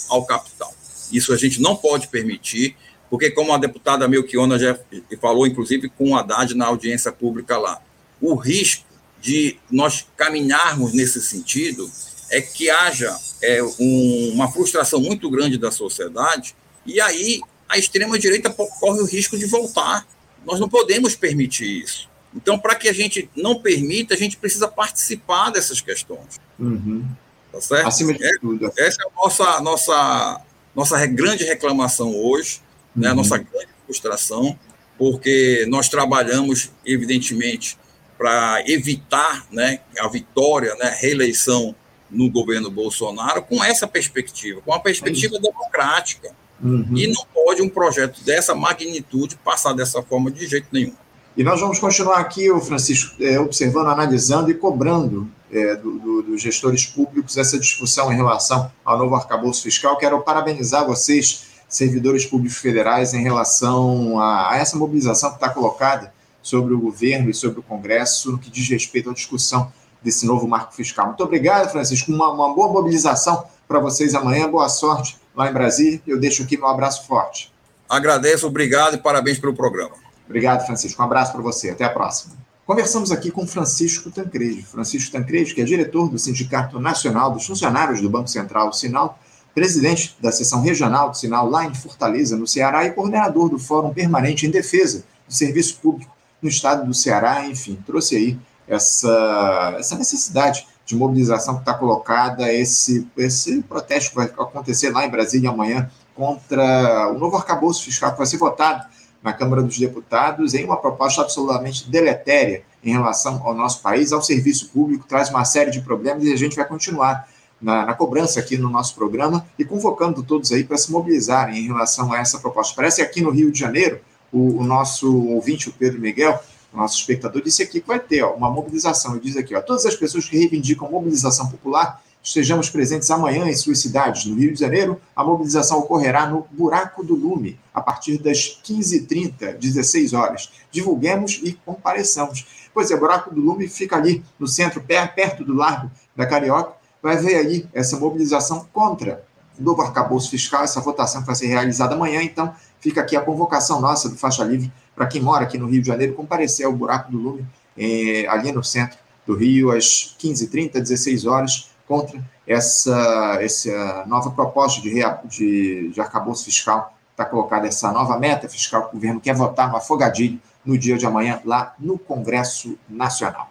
ao 0.08 0.24
capital. 0.24 0.72
Isso 1.12 1.32
a 1.32 1.36
gente 1.36 1.60
não 1.60 1.76
pode 1.76 2.08
permitir 2.08 2.76
porque, 3.10 3.30
como 3.30 3.52
a 3.52 3.58
deputada 3.58 4.08
Melchiona 4.08 4.58
já 4.58 4.78
falou, 5.20 5.46
inclusive 5.46 5.88
com 5.88 6.10
o 6.10 6.16
Haddad 6.16 6.54
na 6.54 6.66
audiência 6.66 7.12
pública 7.12 7.56
lá, 7.58 7.80
o 8.20 8.34
risco 8.34 8.84
de 9.20 9.56
nós 9.70 10.06
caminharmos 10.16 10.92
nesse 10.92 11.20
sentido 11.22 11.90
é 12.30 12.40
que 12.40 12.68
haja 12.70 13.16
é, 13.42 13.62
um, 13.62 14.32
uma 14.34 14.50
frustração 14.50 15.00
muito 15.00 15.30
grande 15.30 15.56
da 15.58 15.70
sociedade, 15.70 16.54
e 16.84 17.00
aí 17.00 17.40
a 17.68 17.78
extrema-direita 17.78 18.50
corre 18.50 19.00
o 19.00 19.06
risco 19.06 19.38
de 19.38 19.46
voltar. 19.46 20.06
Nós 20.44 20.60
não 20.60 20.68
podemos 20.68 21.14
permitir 21.14 21.82
isso. 21.82 22.08
Então, 22.34 22.58
para 22.58 22.74
que 22.74 22.88
a 22.88 22.92
gente 22.92 23.30
não 23.36 23.60
permita, 23.60 24.14
a 24.14 24.16
gente 24.16 24.36
precisa 24.36 24.68
participar 24.68 25.50
dessas 25.50 25.80
questões. 25.80 26.40
Uhum. 26.58 27.04
Tá 27.52 27.60
certo? 27.60 27.86
Acima 27.86 28.12
de 28.12 28.24
é, 28.24 28.38
tudo. 28.40 28.72
Essa 28.76 29.02
é 29.02 29.06
a 29.06 29.10
nossa, 29.14 29.60
nossa, 29.60 30.40
nossa 30.74 31.06
grande 31.06 31.44
reclamação 31.44 32.14
hoje 32.14 32.60
né, 32.94 33.08
a 33.08 33.14
nossa 33.14 33.38
grande 33.38 33.68
frustração, 33.86 34.58
porque 34.98 35.66
nós 35.68 35.88
trabalhamos, 35.88 36.70
evidentemente, 36.84 37.76
para 38.16 38.62
evitar 38.66 39.46
né, 39.50 39.80
a 39.98 40.08
vitória, 40.08 40.74
né, 40.76 40.96
reeleição 41.00 41.74
no 42.10 42.30
governo 42.30 42.70
Bolsonaro 42.70 43.42
com 43.42 43.62
essa 43.62 43.88
perspectiva, 43.88 44.60
com 44.60 44.72
a 44.72 44.78
perspectiva 44.78 45.36
é 45.36 45.40
democrática. 45.40 46.30
Uhum. 46.62 46.96
E 46.96 47.08
não 47.08 47.26
pode 47.34 47.60
um 47.60 47.68
projeto 47.68 48.22
dessa 48.24 48.54
magnitude 48.54 49.36
passar 49.44 49.72
dessa 49.72 50.02
forma 50.02 50.30
de 50.30 50.46
jeito 50.46 50.68
nenhum. 50.70 50.94
E 51.36 51.42
nós 51.42 51.60
vamos 51.60 51.80
continuar 51.80 52.20
aqui, 52.20 52.50
o 52.50 52.60
Francisco, 52.60 53.20
é, 53.20 53.38
observando, 53.40 53.88
analisando 53.88 54.50
e 54.50 54.54
cobrando 54.54 55.28
é, 55.50 55.74
do, 55.74 55.98
do, 55.98 56.22
dos 56.22 56.40
gestores 56.40 56.86
públicos 56.86 57.36
essa 57.36 57.58
discussão 57.58 58.12
em 58.12 58.16
relação 58.16 58.70
ao 58.84 58.96
novo 58.96 59.16
arcabouço 59.16 59.62
fiscal. 59.62 59.98
Quero 59.98 60.20
parabenizar 60.22 60.86
vocês 60.86 61.53
servidores 61.76 62.24
públicos 62.24 62.58
federais 62.58 63.14
em 63.14 63.22
relação 63.22 64.20
a, 64.20 64.52
a 64.52 64.56
essa 64.56 64.76
mobilização 64.76 65.30
que 65.30 65.36
está 65.36 65.48
colocada 65.48 66.14
sobre 66.40 66.72
o 66.72 66.78
governo 66.78 67.30
e 67.30 67.34
sobre 67.34 67.58
o 67.60 67.62
Congresso 67.62 68.30
no 68.30 68.38
que 68.38 68.50
diz 68.50 68.68
respeito 68.68 69.10
à 69.10 69.12
discussão 69.12 69.72
desse 70.02 70.24
novo 70.24 70.46
marco 70.46 70.74
fiscal. 70.74 71.06
Muito 71.08 71.24
obrigado, 71.24 71.72
Francisco. 71.72 72.12
Uma, 72.12 72.30
uma 72.30 72.54
boa 72.54 72.68
mobilização 72.68 73.44
para 73.66 73.80
vocês 73.80 74.14
amanhã. 74.14 74.48
Boa 74.48 74.68
sorte 74.68 75.18
lá 75.34 75.50
em 75.50 75.52
Brasília. 75.52 76.00
Eu 76.06 76.20
deixo 76.20 76.42
aqui 76.42 76.56
meu 76.56 76.68
abraço 76.68 77.06
forte. 77.06 77.52
Agradeço, 77.88 78.46
obrigado 78.46 78.94
e 78.94 78.98
parabéns 78.98 79.38
pelo 79.38 79.54
programa. 79.54 79.96
Obrigado, 80.26 80.64
Francisco. 80.64 81.02
Um 81.02 81.04
abraço 81.04 81.32
para 81.32 81.42
você. 81.42 81.70
Até 81.70 81.84
a 81.84 81.90
próxima. 81.90 82.34
Conversamos 82.64 83.10
aqui 83.10 83.30
com 83.30 83.46
Francisco 83.46 84.10
Tancredo. 84.10 84.62
Francisco 84.62 85.10
Tancredo, 85.10 85.54
que 85.54 85.60
é 85.60 85.64
diretor 85.64 86.08
do 86.08 86.18
Sindicato 86.18 86.78
Nacional 86.78 87.30
dos 87.32 87.46
Funcionários 87.46 88.00
do 88.00 88.08
Banco 88.08 88.28
Central, 88.28 88.68
o 88.68 88.72
Sinal, 88.72 89.18
presidente 89.54 90.16
da 90.20 90.32
seção 90.32 90.60
regional 90.60 91.10
do 91.10 91.16
Sinal 91.16 91.48
lá 91.48 91.64
em 91.64 91.74
Fortaleza, 91.74 92.36
no 92.36 92.46
Ceará, 92.46 92.84
e 92.84 92.90
coordenador 92.90 93.48
do 93.48 93.58
Fórum 93.58 93.94
Permanente 93.94 94.46
em 94.46 94.50
Defesa 94.50 95.04
do 95.26 95.32
Serviço 95.32 95.78
Público 95.80 96.14
no 96.42 96.48
estado 96.48 96.84
do 96.86 96.92
Ceará, 96.92 97.46
enfim, 97.46 97.78
trouxe 97.86 98.16
aí 98.16 98.38
essa, 98.68 99.76
essa 99.78 99.96
necessidade 99.96 100.66
de 100.84 100.94
mobilização 100.94 101.54
que 101.54 101.60
está 101.60 101.72
colocada, 101.72 102.52
esse, 102.52 103.08
esse 103.16 103.62
protesto 103.62 104.10
que 104.10 104.16
vai 104.16 104.26
acontecer 104.26 104.90
lá 104.90 105.06
em 105.06 105.10
Brasília 105.10 105.48
amanhã 105.48 105.90
contra 106.14 107.10
o 107.10 107.18
novo 107.18 107.36
arcabouço 107.36 107.82
fiscal 107.82 108.12
que 108.12 108.18
vai 108.18 108.26
ser 108.26 108.36
votado 108.36 108.84
na 109.22 109.32
Câmara 109.32 109.62
dos 109.62 109.78
Deputados 109.78 110.52
em 110.52 110.64
uma 110.64 110.76
proposta 110.76 111.22
absolutamente 111.22 111.88
deletéria 111.90 112.62
em 112.84 112.92
relação 112.92 113.40
ao 113.42 113.54
nosso 113.54 113.80
país, 113.80 114.12
ao 114.12 114.22
serviço 114.22 114.68
público, 114.68 115.06
traz 115.08 115.30
uma 115.30 115.44
série 115.46 115.70
de 115.70 115.80
problemas 115.80 116.24
e 116.24 116.32
a 116.32 116.36
gente 116.36 116.54
vai 116.54 116.66
continuar 116.66 117.26
na, 117.64 117.86
na, 117.86 117.94
cobrança 117.94 118.38
aqui 118.38 118.58
no 118.58 118.68
nosso 118.68 118.94
programa 118.94 119.46
e 119.58 119.64
convocando 119.64 120.22
todos 120.22 120.52
aí 120.52 120.62
para 120.62 120.76
se 120.76 120.92
mobilizarem 120.92 121.58
em 121.58 121.66
relação 121.68 122.12
a 122.12 122.18
essa 122.18 122.38
proposta. 122.38 122.74
Parece 122.76 122.96
que 122.96 123.02
aqui 123.02 123.22
no 123.22 123.30
Rio 123.30 123.50
de 123.50 123.58
Janeiro, 123.58 124.00
o, 124.30 124.58
o 124.60 124.64
nosso 124.64 125.28
ouvinte, 125.28 125.70
o 125.70 125.72
Pedro 125.72 126.00
Miguel, 126.00 126.38
o 126.72 126.76
nosso 126.76 126.98
espectador, 126.98 127.42
disse 127.42 127.62
aqui 127.62 127.80
que 127.80 127.88
vai 127.88 127.98
ter 127.98 128.22
ó, 128.22 128.34
uma 128.34 128.50
mobilização. 128.50 129.12
Ele 129.12 129.20
diz 129.20 129.36
aqui, 129.36 129.54
ó, 129.54 129.62
todas 129.62 129.86
as 129.86 129.96
pessoas 129.96 130.28
que 130.28 130.36
reivindicam 130.36 130.90
mobilização 130.90 131.48
popular 131.48 132.02
estejamos 132.22 132.70
presentes 132.70 133.10
amanhã 133.10 133.46
em 133.46 133.54
suas 133.54 133.78
cidades. 133.78 134.24
No 134.24 134.34
Rio 134.36 134.52
de 134.52 134.58
Janeiro, 134.58 135.00
a 135.14 135.22
mobilização 135.22 135.78
ocorrerá 135.80 136.26
no 136.26 136.46
Buraco 136.50 137.04
do 137.04 137.14
Lume, 137.14 137.60
a 137.72 137.82
partir 137.82 138.16
das 138.18 138.60
15h30, 138.64 139.58
16 139.58 140.14
horas. 140.14 140.50
Divulguemos 140.70 141.40
e 141.42 141.52
compareçamos. 141.52 142.46
Pois 142.72 142.90
é, 142.90 142.96
Buraco 142.96 143.32
do 143.32 143.40
Lume 143.40 143.68
fica 143.68 143.96
ali 143.96 144.24
no 144.38 144.48
centro, 144.48 144.82
perto 144.82 145.44
do 145.44 145.52
Largo 145.52 145.90
da 146.16 146.26
Carioca, 146.26 146.72
vai 147.04 147.18
haver 147.18 147.36
aí 147.36 147.68
essa 147.74 147.98
mobilização 147.98 148.66
contra 148.72 149.22
o 149.60 149.62
novo 149.62 149.82
arcabouço 149.82 150.30
fiscal, 150.30 150.64
essa 150.64 150.80
votação 150.80 151.20
que 151.20 151.26
vai 151.26 151.36
ser 151.36 151.48
realizada 151.48 151.94
amanhã. 151.94 152.22
Então, 152.22 152.54
fica 152.80 153.02
aqui 153.02 153.14
a 153.14 153.20
convocação 153.20 153.78
nossa 153.78 154.08
do 154.08 154.16
Faixa 154.16 154.42
Livre 154.42 154.72
para 154.96 155.06
quem 155.06 155.20
mora 155.20 155.44
aqui 155.44 155.58
no 155.58 155.66
Rio 155.66 155.82
de 155.82 155.88
Janeiro 155.88 156.14
comparecer 156.14 156.64
ao 156.64 156.72
Buraco 156.72 157.12
do 157.12 157.18
Lume, 157.18 157.46
eh, 157.76 158.24
ali 158.26 158.50
no 158.52 158.64
centro 158.64 158.96
do 159.26 159.36
Rio, 159.36 159.70
às 159.70 160.16
15h30, 160.18 160.80
16 160.80 161.26
horas, 161.26 161.70
contra 161.86 162.24
essa, 162.46 163.38
essa 163.38 164.04
nova 164.06 164.30
proposta 164.30 164.80
de, 164.80 164.94
de, 165.26 165.90
de 165.90 166.00
arcabouço 166.00 166.46
fiscal. 166.46 166.96
Está 167.10 167.26
colocada 167.26 167.68
essa 167.68 167.92
nova 167.92 168.18
meta 168.18 168.48
fiscal 168.48 168.84
que 168.84 168.88
o 168.88 168.92
governo 168.92 169.20
quer 169.20 169.34
votar 169.34 169.68
no 169.68 169.76
afogadilho 169.76 170.40
no 170.64 170.78
dia 170.78 170.96
de 170.96 171.04
amanhã, 171.04 171.38
lá 171.44 171.74
no 171.78 171.98
Congresso 171.98 172.78
Nacional. 172.88 173.50